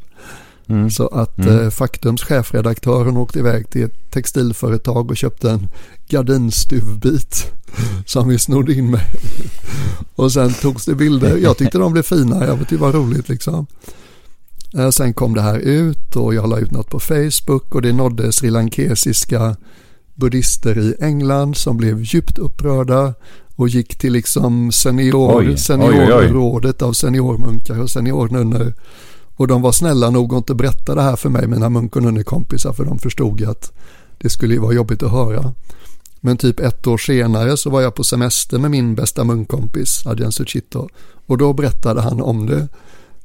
[0.69, 0.89] Mm.
[0.89, 1.59] Så att mm.
[1.59, 5.67] eh, Faktums chefredaktör hon åkte iväg till ett textilföretag och köpte en
[6.09, 7.51] gardinstuvbit
[8.05, 9.01] som vi snodde in med.
[10.15, 11.37] och sen togs det bilder.
[11.37, 12.45] Jag tyckte de blev fina.
[12.45, 13.67] Jag tyckte det var roligt liksom.
[14.77, 17.93] Eh, sen kom det här ut och jag la ut något på Facebook och det
[17.93, 19.55] nådde srilankesiska
[20.15, 23.13] buddister i England som blev djupt upprörda
[23.55, 28.73] och gick till liksom senior, seniorrådet av seniormunkar och seniornunnor
[29.39, 32.03] och de var snälla nog att inte berätta det här för mig, mina munk och
[32.03, 33.71] nunnekompisar, för de förstod att
[34.17, 35.53] det skulle vara jobbigt att höra.
[36.21, 40.31] Men typ ett år senare så var jag på semester med min bästa munkkompis Adrian
[40.31, 40.87] Suchito
[41.27, 42.67] och då berättade han om det.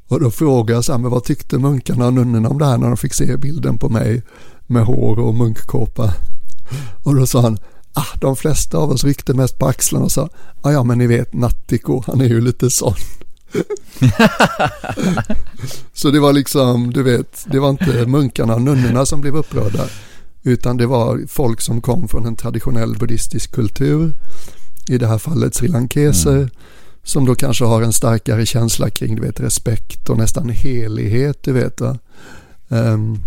[0.08, 2.78] Och då frågade jag så här, men vad tyckte munkarna och nunnorna om det här
[2.78, 4.22] när de fick se bilden på mig
[4.66, 6.14] med hår och munkkåpa?
[7.02, 7.58] Och då sa han,
[7.92, 10.28] ah, de flesta av oss ryckte mest på axlarna och sa,
[10.62, 12.94] ja ja men ni vet Nattiko, han är ju lite sån.
[15.92, 19.84] så det var liksom, du vet, det var inte munkarna och nunnorna som blev upprörda.
[20.42, 24.14] Utan det var folk som kom från en traditionell buddhistisk kultur.
[24.88, 26.36] I det här fallet srilankeser.
[26.36, 26.50] Mm.
[27.02, 31.42] Som då kanske har en starkare känsla kring du vet, respekt och nästan helighet.
[31.42, 31.80] Du vet,
[32.68, 33.20] um,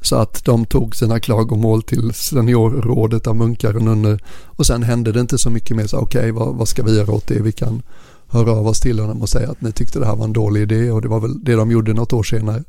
[0.00, 4.18] så att de tog sina klagomål till seniorrådet av munkar och nunnor.
[4.44, 5.94] Och sen hände det inte så mycket mer.
[5.94, 7.42] Okej, okay, vad, vad, ska vi göra åt det?
[7.42, 7.82] Vi kan
[8.30, 10.62] höra av oss till honom och säga att ni tyckte det här var en dålig
[10.62, 10.90] idé.
[10.90, 12.64] Och det var väl det de gjorde något år senare.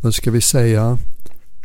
[0.00, 0.98] Nu ska vi säga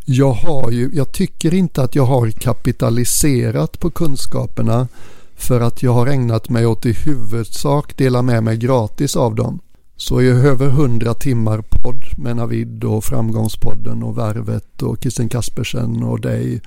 [0.09, 4.87] jag har ju, jag tycker inte att jag har kapitaliserat på kunskaperna
[5.35, 9.59] för att jag har ägnat mig åt i huvudsak dela med mig gratis av dem.
[9.95, 16.03] Så i över hundra timmar podd med Navid och Framgångspodden och Värvet och Kristin Kaspersen
[16.03, 16.61] och dig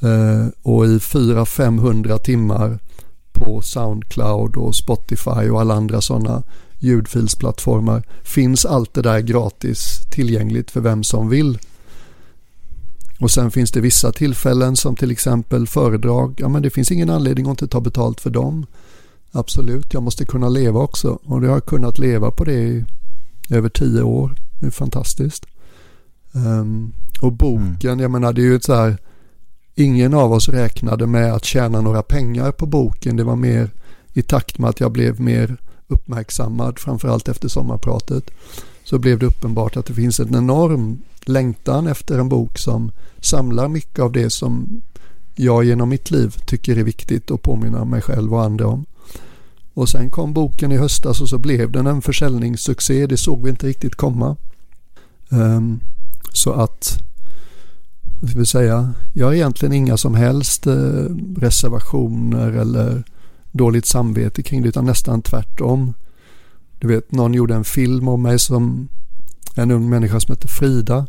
[0.00, 2.78] eh, och i 400-500 timmar
[3.32, 6.42] på Soundcloud och Spotify och alla andra sådana
[6.78, 11.58] ljudfilsplattformar finns allt det där gratis tillgängligt för vem som vill.
[13.20, 16.34] Och sen finns det vissa tillfällen som till exempel föredrag.
[16.38, 18.66] Ja men det finns ingen anledning att inte ta betalt för dem.
[19.32, 21.18] Absolut, jag måste kunna leva också.
[21.24, 22.84] Och jag har kunnat leva på det i
[23.50, 24.34] över tio år.
[24.60, 25.46] Det är fantastiskt.
[26.32, 28.00] Um, och boken, mm.
[28.00, 28.98] jag menar det är ju ett så här.
[29.80, 33.16] Ingen av oss räknade med att tjäna några pengar på boken.
[33.16, 33.70] Det var mer
[34.12, 35.56] i takt med att jag blev mer
[35.88, 38.30] uppmärksammad, framförallt efter sommarpratet.
[38.84, 43.68] Så blev det uppenbart att det finns en enorm längtan efter en bok som samlar
[43.68, 44.82] mycket av det som
[45.34, 48.84] jag genom mitt liv tycker är viktigt att påminna mig själv och andra om.
[49.74, 53.06] Och sen kom boken i höstas och så blev den en försäljningssuccé.
[53.06, 54.36] Det såg vi inte riktigt komma.
[55.28, 55.80] Um,
[56.32, 57.02] så att,
[58.20, 61.06] vad ska vi säga, jag har egentligen inga som helst uh,
[61.36, 63.02] reservationer eller
[63.52, 65.94] dåligt samvete kring det utan nästan tvärtom.
[66.78, 68.88] Du vet, någon gjorde en film om mig som
[69.54, 71.06] en ung människa som heter Frida.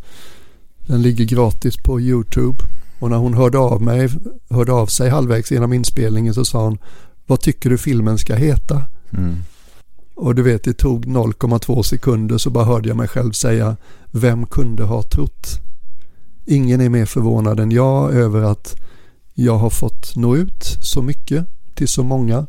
[0.88, 2.58] Den ligger gratis på YouTube.
[3.00, 4.10] Och när hon hörde av, mig,
[4.50, 6.78] hörde av sig halvvägs genom inspelningen så sa hon
[7.28, 8.84] Vad tycker du filmen ska heta?
[9.18, 9.36] Mm.
[10.16, 13.78] Och du vet det tog 0,2 sekunder så bara hörde jag mig själv säga
[14.12, 15.60] Vem kunde ha trott?
[16.46, 18.76] Ingen är mer förvånad än jag över att
[19.34, 22.48] jag har fått nå ut så mycket till så många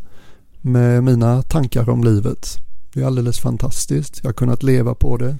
[0.60, 2.58] med mina tankar om livet.
[2.92, 4.20] Det är alldeles fantastiskt.
[4.22, 5.36] Jag har kunnat leva på det.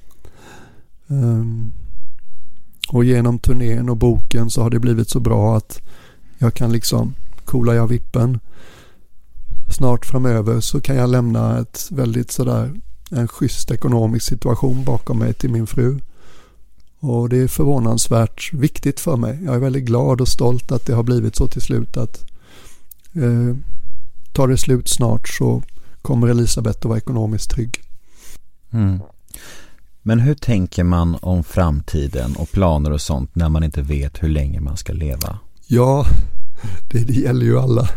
[1.08, 1.72] Ehm,
[2.88, 5.80] och genom turnén och boken så har det blivit så bra att
[6.38, 8.40] jag kan liksom, coola jag vippen.
[9.70, 12.80] Snart framöver så kan jag lämna ett väldigt sådär,
[13.10, 15.98] en schysst ekonomisk situation bakom mig till min fru.
[17.02, 19.38] Och det är förvånansvärt viktigt för mig.
[19.44, 22.30] Jag är väldigt glad och stolt att det har blivit så till slut att
[23.14, 23.56] eh,
[24.32, 25.62] tar det slut snart så
[26.02, 27.80] kommer Elisabeth att vara ekonomiskt trygg.
[28.72, 29.00] Mm.
[30.02, 34.28] Men hur tänker man om framtiden och planer och sånt när man inte vet hur
[34.28, 35.38] länge man ska leva?
[35.66, 36.06] Ja,
[36.90, 37.88] det, det gäller ju alla.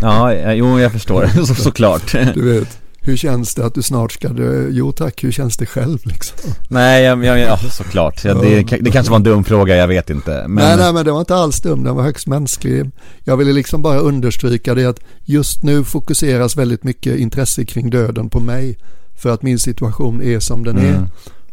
[0.00, 2.12] Ja, jo jag förstår, så, såklart.
[2.34, 4.68] Du vet, hur känns det att du snart ska dö?
[4.70, 6.50] Jo tack, hur känns det själv liksom?
[6.68, 8.24] Nej, ja, ja, ja såklart.
[8.24, 10.30] Ja, det, det kanske var en dum fråga, jag vet inte.
[10.30, 10.64] Men...
[10.64, 12.90] Nej, nej, men det var inte alls dum, den var högst mänsklig.
[13.24, 18.30] Jag ville liksom bara understryka det att just nu fokuseras väldigt mycket intresse kring döden
[18.30, 18.78] på mig
[19.16, 20.94] för att min situation är som den mm.
[20.94, 21.08] är.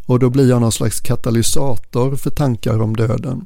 [0.06, 3.46] Och då blir jag någon slags katalysator för tankar om döden.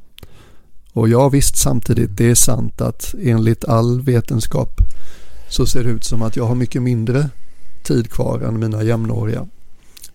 [0.92, 4.80] Och jag visst samtidigt, det är sant att enligt all vetenskap
[5.48, 7.28] så ser det ut som att jag har mycket mindre
[7.84, 9.46] tid kvar än mina jämnåriga.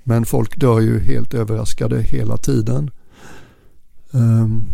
[0.03, 2.91] Men folk dör ju helt överraskade hela tiden.
[4.11, 4.65] Um.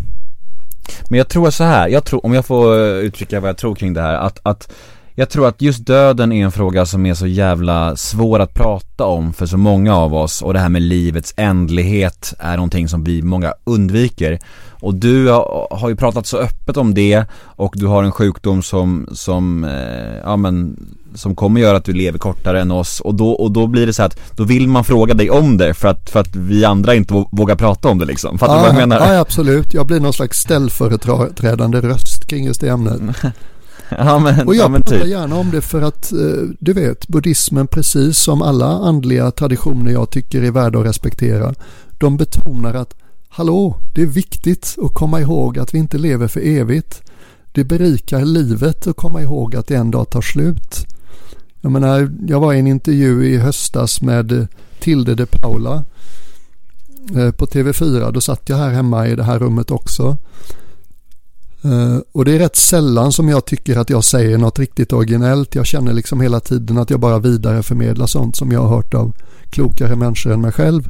[1.10, 3.94] Men jag tror så här, jag tror, om jag får uttrycka vad jag tror kring
[3.94, 4.72] det här, att, att
[5.16, 9.06] jag tror att just döden är en fråga som är så jävla svår att prata
[9.06, 13.04] om för så många av oss och det här med livets ändlighet är någonting som
[13.04, 14.40] vi många undviker.
[14.70, 15.30] Och du
[15.72, 20.18] har ju pratat så öppet om det och du har en sjukdom som, som, eh,
[20.24, 20.78] ja men,
[21.16, 23.94] som kommer göra att du lever kortare än oss och då, och då blir det
[23.94, 26.96] så att, då vill man fråga dig om det för att, för att vi andra
[26.96, 28.40] inte vågar prata om det liksom.
[28.40, 29.14] Fattar ja, du vad jag menar?
[29.14, 33.02] Ja absolut, jag blir någon slags ställföreträdande röst kring just det ämnet.
[33.98, 35.08] Ja, men, och jag ja, men pratar typ.
[35.08, 36.18] gärna om det för att eh,
[36.60, 41.54] du vet, buddhismen precis som alla andliga traditioner jag tycker är värda att respektera,
[42.00, 42.94] de betonar att
[43.30, 47.02] hallå, det är viktigt att komma ihåg att vi inte lever för evigt.
[47.52, 50.88] det berikar livet att komma ihåg att det en dag tar slut.
[51.62, 54.46] Jag menar, jag var i en intervju i höstas med eh,
[54.80, 55.84] Tilde de Paula
[57.16, 58.12] eh, på TV4.
[58.12, 60.18] Då satt jag här hemma i det här rummet också.
[61.64, 65.56] Eh, och det är rätt sällan som jag tycker att jag säger något riktigt originellt.
[65.56, 69.14] Jag känner liksom hela tiden att jag bara vidareförmedlar sånt som jag har hört av
[69.50, 70.88] klokare människor än mig själv.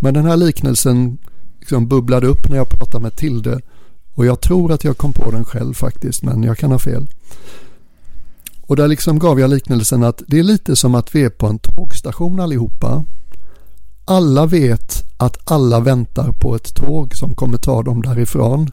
[0.00, 1.18] Men den här liknelsen
[1.60, 3.60] liksom bubblade upp när jag pratade med Tilde.
[4.14, 7.06] Och jag tror att jag kom på den själv faktiskt, men jag kan ha fel.
[8.70, 11.46] Och där liksom gav jag liknelsen att det är lite som att vi är på
[11.46, 13.04] en tågstation allihopa.
[14.04, 18.70] Alla vet att alla väntar på ett tåg som kommer ta dem därifrån.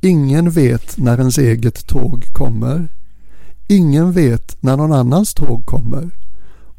[0.00, 2.88] Ingen vet när ens eget tåg kommer.
[3.68, 6.10] Ingen vet när någon annans tåg kommer.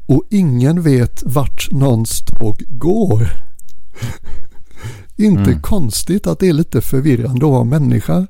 [0.06, 3.30] Och ingen vet vart någons tåg går.
[5.16, 5.62] Inte mm.
[5.62, 8.26] konstigt att det är lite förvirrande att vara människa.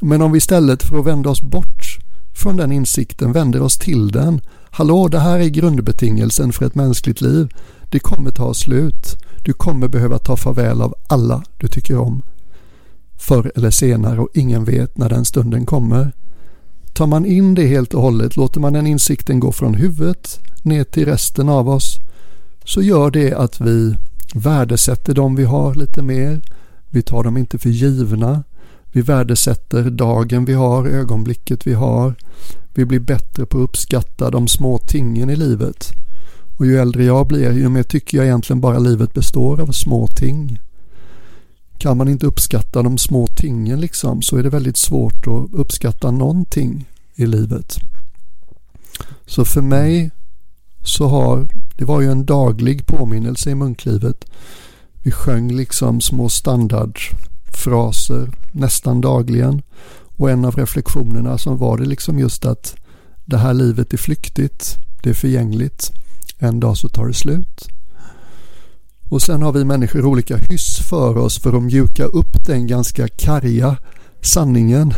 [0.00, 2.05] Men om vi istället för att vända oss bort
[2.36, 4.40] från den insikten vänder oss till den.
[4.70, 7.48] Hallå, det här är grundbetingelsen för ett mänskligt liv.
[7.90, 9.16] Det kommer ta slut.
[9.44, 12.22] Du kommer behöva ta farväl av alla du tycker om.
[13.18, 16.12] Förr eller senare och ingen vet när den stunden kommer.
[16.94, 20.84] Tar man in det helt och hållet, låter man den insikten gå från huvudet ner
[20.84, 21.98] till resten av oss,
[22.64, 23.96] så gör det att vi
[24.34, 26.40] värdesätter dem vi har lite mer.
[26.90, 28.42] Vi tar dem inte för givna.
[28.96, 32.14] Vi värdesätter dagen vi har, ögonblicket vi har.
[32.74, 35.92] Vi blir bättre på att uppskatta de små tingen i livet.
[36.58, 40.06] Och ju äldre jag blir, ju mer tycker jag egentligen bara livet består av små
[40.06, 40.58] ting.
[41.78, 46.10] Kan man inte uppskatta de små tingen liksom så är det väldigt svårt att uppskatta
[46.10, 46.84] någonting
[47.14, 47.76] i livet.
[49.26, 50.10] Så för mig
[50.84, 54.24] så har, det var ju en daglig påminnelse i munklivet.
[55.02, 56.28] Vi sjöng liksom små
[57.56, 59.62] fraser nästan dagligen.
[60.16, 62.76] Och en av reflektionerna som var det liksom just att
[63.24, 65.92] det här livet är flyktigt, det är förgängligt.
[66.38, 67.68] En dag så tar det slut.
[69.08, 73.08] Och sen har vi människor olika hyss för oss för att mjuka upp den ganska
[73.08, 73.76] karga
[74.20, 74.94] sanningen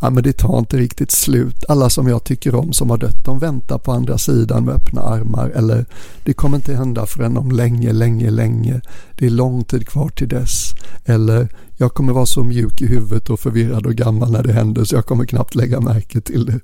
[0.00, 1.64] ja men det tar inte riktigt slut.
[1.68, 5.00] Alla som jag tycker om som har dött, de väntar på andra sidan med öppna
[5.00, 5.48] armar.
[5.48, 5.86] Eller
[6.24, 8.80] det kommer inte hända förrän om länge, länge, länge.
[9.18, 10.74] Det är lång tid kvar till dess.
[11.04, 14.84] Eller jag kommer vara så mjuk i huvudet och förvirrad och gammal när det händer
[14.84, 16.60] så jag kommer knappt lägga märke till det.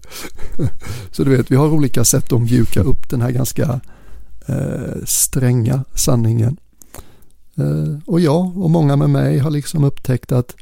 [1.11, 3.80] så du vet, vi har olika sätt att mjuka upp den här ganska
[4.47, 6.57] eh, stränga sanningen.
[7.57, 10.55] Eh, och jag och många med mig har liksom upptäckt att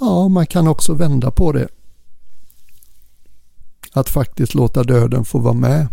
[0.00, 1.68] ja, man kan också vända på det.
[3.92, 5.88] Att faktiskt låta döden få vara med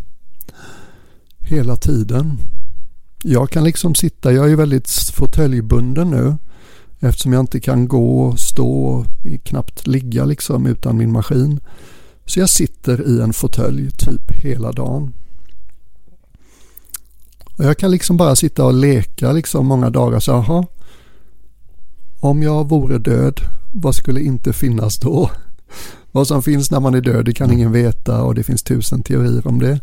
[1.39, 2.37] hela tiden.
[3.23, 6.37] Jag kan liksom sitta, jag är väldigt fåtöljbunden nu
[6.99, 9.05] eftersom jag inte kan gå, stå,
[9.43, 11.59] knappt ligga liksom utan min maskin.
[12.25, 15.13] Så jag sitter i en fåtölj typ hela dagen.
[17.57, 20.65] Och jag kan liksom bara sitta och leka liksom många dagar så aha,
[22.19, 23.39] om jag vore död,
[23.73, 25.29] vad skulle inte finnas då?
[26.15, 29.03] Vad som finns när man är död det kan ingen veta och det finns tusen
[29.03, 29.79] teorier om det.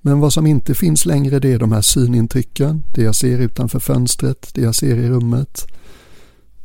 [0.00, 3.78] Men vad som inte finns längre det är de här synintrycken, det jag ser utanför
[3.78, 5.66] fönstret, det jag ser i rummet.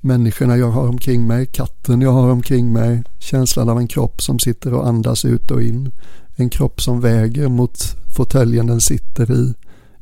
[0.01, 4.39] Människorna jag har omkring mig, katten jag har omkring mig, känslan av en kropp som
[4.39, 5.91] sitter och andas ut och in.
[6.35, 9.53] En kropp som väger mot fåtöljen den sitter i.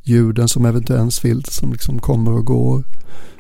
[0.02, 2.84] Ljuden som eventuellt finns som liksom kommer och går.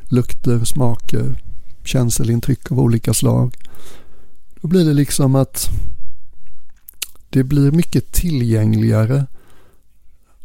[0.01, 1.35] Lukter, smaker,
[1.83, 3.55] känselintryck av olika slag.
[4.63, 5.69] Då blir det liksom att
[7.29, 9.25] det blir mycket tillgängligare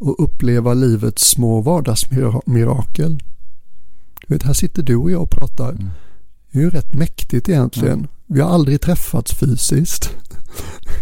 [0.00, 3.22] att uppleva livets små vardagsmirakel.
[4.26, 5.70] Du vet, här sitter du och jag och pratar.
[5.70, 5.90] Mm.
[6.52, 7.98] Det är ju rätt mäktigt egentligen.
[7.98, 8.08] Mm.
[8.26, 10.10] Vi har aldrig träffats fysiskt.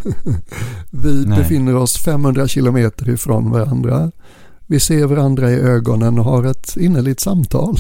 [0.91, 1.39] Vi Nej.
[1.39, 4.13] befinner oss 500 kilometer ifrån varandra.
[4.67, 7.79] Vi ser varandra i ögonen och har ett innerligt samtal.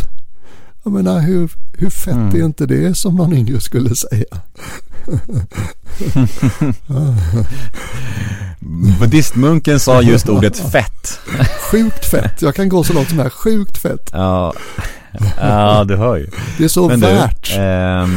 [0.86, 2.36] Jag menar, hur, hur fett mm.
[2.36, 4.24] är inte det som någon yngre skulle säga?
[9.00, 11.20] Buddhistmunken sa just ordet fett.
[11.70, 12.42] Sjukt fett.
[12.42, 13.30] Jag kan gå så långt som här.
[13.30, 14.10] Sjukt fett.
[14.12, 14.52] Ja,
[15.40, 16.30] ja du hör ju.
[16.58, 17.54] Det är så Men värt.
[17.54, 18.08] Du, eh,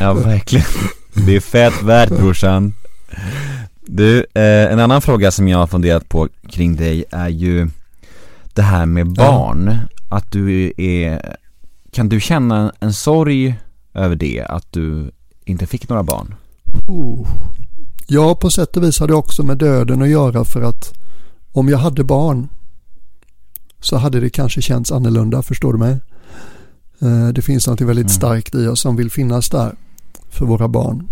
[0.00, 0.66] ja, verkligen.
[1.14, 2.74] Det är fett värt brorsan.
[3.80, 7.68] Du, eh, en annan fråga som jag har funderat på kring dig är ju
[8.52, 9.78] det här med barn.
[10.14, 11.36] Att du är,
[11.90, 13.60] kan du känna en sorg
[13.94, 14.44] över det?
[14.48, 15.10] Att du
[15.44, 16.34] inte fick några barn?
[16.88, 17.28] Oh.
[18.06, 20.92] Ja, på sätt och vis har det också med döden att göra för att
[21.52, 22.48] om jag hade barn
[23.80, 25.98] så hade det kanske känts annorlunda, förstår du mig?
[26.98, 28.08] Eh, det finns något väldigt mm.
[28.08, 29.74] starkt i oss som vill finnas där
[30.30, 31.08] för våra barn.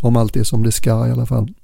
[0.00, 1.54] Om allt är som det ska i alla fall.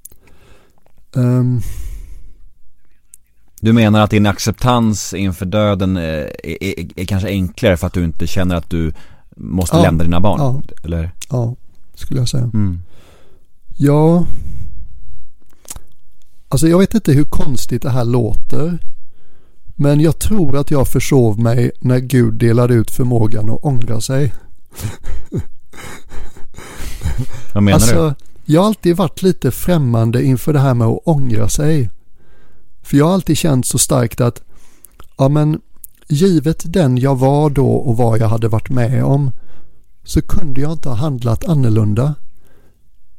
[3.61, 8.03] Du menar att din acceptans inför döden är, är, är kanske enklare för att du
[8.03, 8.93] inte känner att du
[9.35, 10.39] måste Ja, lämna dina barn?
[10.39, 10.61] ja.
[10.83, 11.11] Eller?
[11.29, 11.55] ja,
[11.93, 12.43] skulle jag säga.
[12.43, 12.79] Mm.
[13.77, 14.25] Ja,
[16.49, 18.79] alltså jag vet inte hur konstigt det här låter.
[19.75, 24.33] Men jag tror att jag försov mig när Gud delade ut förmågan att ångra sig.
[27.53, 31.49] Vad menar alltså, jag har alltid varit lite främmande inför det här med att ångra
[31.49, 31.89] sig.
[32.87, 34.41] För jag har alltid känt så starkt att,
[35.17, 35.61] ja men,
[36.07, 39.31] givet den jag var då och vad jag hade varit med om,
[40.03, 42.15] så kunde jag inte ha handlat annorlunda.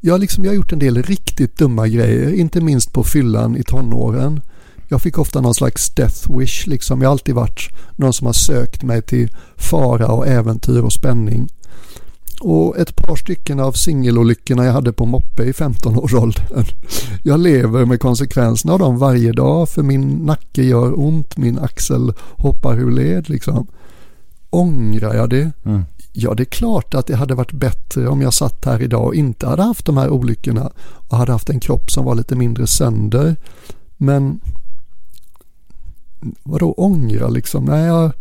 [0.01, 3.57] Jag, har liksom, jag har gjort en del riktigt dumma grejer, inte minst på fyllan
[3.57, 4.41] i tonåren.
[4.89, 7.03] Jag fick ofta någon slags death wish, liksom.
[7.03, 11.49] Jag har alltid varit någon som har sökt mig till fara och äventyr och spänning.
[12.41, 16.65] Och ett par stycken av singelolyckorna jag hade på moppe i 15-årsåldern.
[17.23, 22.13] Jag lever med konsekvenserna av dem varje dag för min nacke gör ont, min axel
[22.37, 23.67] hoppar ur led liksom.
[24.51, 25.51] Ångrar jag det?
[25.65, 25.85] Mm.
[26.13, 29.15] Ja, det är klart att det hade varit bättre om jag satt här idag och
[29.15, 30.71] inte hade haft de här olyckorna
[31.09, 33.37] och hade haft en kropp som var lite mindre sönder.
[33.97, 34.41] Men
[36.43, 37.65] vadå ångra liksom?
[37.65, 38.13] Nej, jag,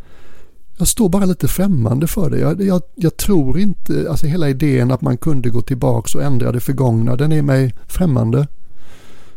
[0.77, 2.39] jag står bara lite främmande för det.
[2.39, 6.51] Jag, jag, jag tror inte, alltså hela idén att man kunde gå tillbaka och ändra
[6.51, 8.47] det förgångna, den är mig främmande.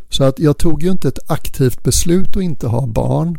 [0.09, 3.37] Så att jag tog ju inte ett aktivt beslut att inte ha barn.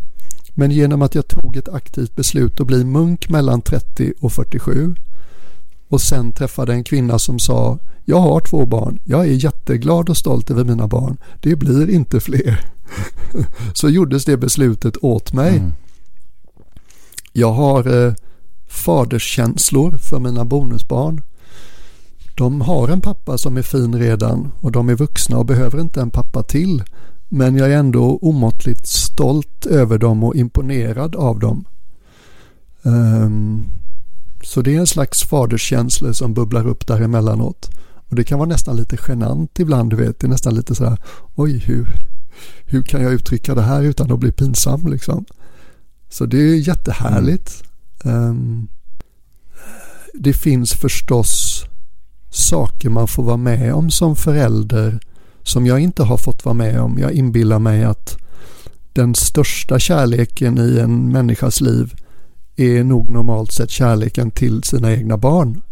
[0.55, 4.95] Men genom att jag tog ett aktivt beslut att bli munk mellan 30 och 47
[5.89, 10.17] och sen träffade en kvinna som sa jag har två barn, jag är jätteglad och
[10.17, 12.65] stolt över mina barn, det blir inte fler.
[13.75, 15.57] Så gjordes det beslutet åt mig.
[15.57, 15.73] Mm.
[17.33, 18.15] Jag har eh,
[18.69, 21.23] faderskänslor för mina bonusbarn.
[22.35, 26.01] De har en pappa som är fin redan och de är vuxna och behöver inte
[26.01, 26.83] en pappa till.
[27.29, 31.65] Men jag är ändå omåttligt stolt över dem och imponerad av dem.
[32.83, 33.65] Um,
[34.43, 37.71] så det är en slags faderskänsla som bubblar upp där emellanåt.
[38.09, 40.21] Och det kan vara nästan lite genant ibland, du vet.
[40.21, 40.99] Det är nästan lite så här,
[41.35, 41.89] oj, hur,
[42.65, 45.25] hur kan jag uttrycka det här utan att bli pinsam liksom.
[46.13, 47.63] Så det är jättehärligt.
[48.05, 48.69] Ehm,
[50.15, 51.65] det finns förstås
[52.31, 55.01] saker man får vara med om som förälder
[55.43, 56.99] som jag inte har fått vara med om.
[56.99, 58.19] Jag inbillar mig att
[58.93, 61.95] den största kärleken i en människas liv
[62.57, 65.63] är nog normalt sett kärleken till sina egna barn.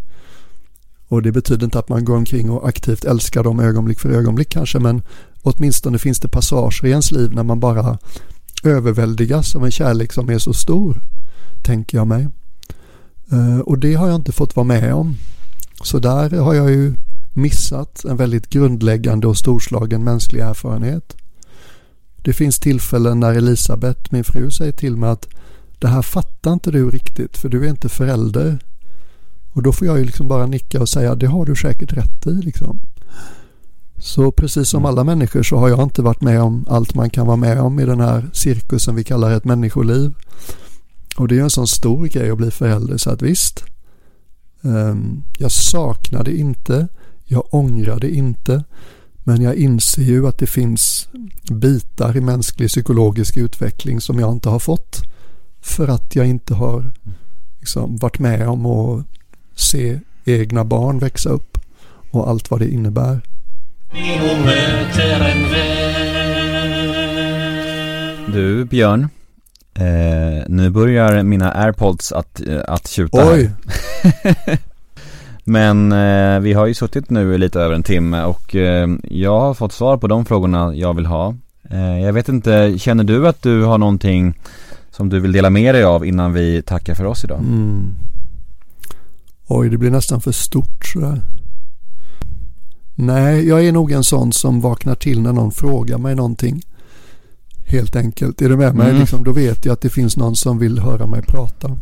[1.08, 4.48] Och det betyder inte att man går omkring och aktivt älskar dem ögonblick för ögonblick
[4.48, 5.02] kanske men
[5.42, 7.98] åtminstone finns det passager i ens liv när man bara
[8.64, 11.00] överväldigas av en kärlek som är så stor,
[11.62, 12.28] tänker jag mig.
[13.32, 15.16] Eh, och det har jag inte fått vara med om.
[15.82, 16.94] Så där har jag ju
[17.32, 21.16] missat en väldigt grundläggande och storslagen mänsklig erfarenhet.
[22.16, 25.28] Det finns tillfällen när Elisabeth, min fru, säger till mig att
[25.78, 28.58] det här fattar inte du riktigt för du är inte förälder.
[29.52, 32.26] Och då får jag ju liksom bara nicka och säga det har du säkert rätt
[32.26, 32.80] i liksom.
[34.00, 37.26] Så precis som alla människor så har jag inte varit med om allt man kan
[37.26, 40.14] vara med om i den här cirkusen vi kallar ett människoliv.
[41.16, 43.64] Och det är en sån stor grej att bli förälder så att visst.
[44.62, 46.88] Ehm, jag saknade inte,
[47.24, 48.64] jag ångrade inte.
[49.24, 51.08] Men jag inser ju att det finns
[51.50, 55.00] bitar i mänsklig psykologisk utveckling som jag inte har fått.
[55.60, 56.90] För att jag inte har
[57.58, 59.06] liksom, varit med om att
[59.54, 61.58] se egna barn växa upp
[62.10, 63.20] och allt vad det innebär.
[68.32, 69.08] Du Björn,
[69.74, 73.32] eh, nu börjar mina airpods att, eh, att tjuta.
[73.32, 73.50] Oj,
[75.44, 79.40] Men eh, vi har ju suttit nu i lite över en timme och eh, jag
[79.40, 81.34] har fått svar på de frågorna jag vill ha.
[81.70, 84.38] Eh, jag vet inte, känner du att du har någonting
[84.90, 87.38] som du vill dela med dig av innan vi tackar för oss idag?
[87.38, 87.94] mm.
[89.46, 91.22] Oj, det blir nästan för stort sådär.
[93.00, 96.62] Nej, jag är nog en sån som vaknar till när någon frågar mig någonting.
[97.66, 98.42] Helt enkelt.
[98.42, 98.88] Är du med mig?
[98.88, 99.00] Mm.
[99.00, 101.76] Liksom, då vet jag att det finns någon som vill höra mig prata.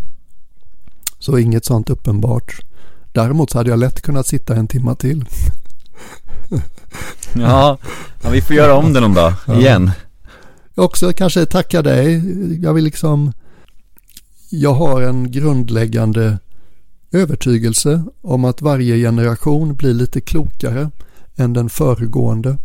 [1.19, 2.61] Så inget sånt uppenbart.
[3.13, 5.25] Däremot så hade jag lätt kunnat sitta en timma till.
[7.35, 7.79] Ja,
[8.23, 9.91] ja vi får göra om det någon dag, igen.
[10.75, 12.23] Jag också kanske tacka dig.
[12.63, 13.33] Jag vill liksom...
[14.51, 16.39] Jag har en grundläggande
[17.13, 20.91] övertygelse om att varje generation blir lite klokare
[21.39, 22.59] än den föregående.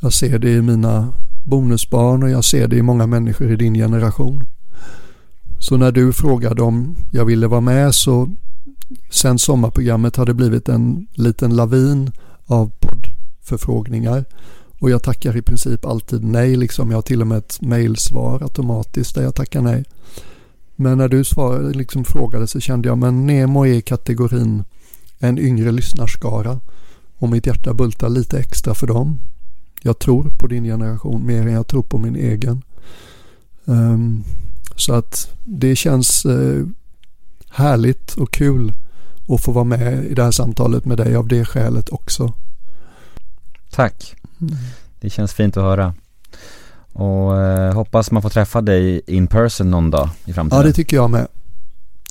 [0.00, 1.12] Jag ser det i mina
[1.44, 4.46] bonusbarn och jag ser det i många människor i din generation.
[5.58, 8.28] Så när du frågade om jag ville vara med så
[9.10, 12.12] sen sommarprogrammet har det blivit en liten lavin
[12.46, 14.24] av poddförfrågningar.
[14.80, 18.42] Och jag tackar i princip alltid nej, liksom jag har till och med ett mejlsvar
[18.42, 19.84] automatiskt där jag tackar nej.
[20.76, 24.64] Men när du svarade, liksom frågade så kände jag, men Nemo är i kategorin
[25.18, 26.60] en yngre lyssnarskara
[27.18, 29.18] och mitt hjärta bultar lite extra för dem.
[29.82, 32.62] Jag tror på din generation mer än jag tror på min egen.
[33.64, 34.24] Um,
[34.76, 36.66] så att det känns uh,
[37.50, 38.72] härligt och kul
[39.28, 42.32] att få vara med i det här samtalet med dig av det skälet också.
[43.70, 44.14] Tack.
[44.40, 44.54] Mm.
[45.00, 45.94] Det känns fint att höra.
[46.92, 50.58] Och eh, hoppas man får träffa dig in person någon dag i framtiden.
[50.58, 51.26] Ja, det tycker jag med.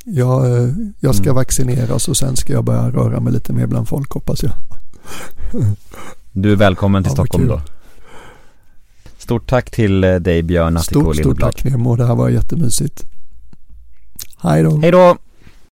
[0.03, 0.69] Jag, eh,
[0.99, 1.35] jag ska mm.
[1.35, 4.51] vaccineras och sen ska jag börja röra mig lite mer bland folk hoppas jag.
[6.31, 7.61] Du är välkommen till ja, Stockholm då.
[9.17, 13.03] Stort tack till eh, dig Björn Stort, stort tack Nemo, det här var jättemysigt.
[14.41, 14.77] Hej då.
[14.77, 15.17] Hej då.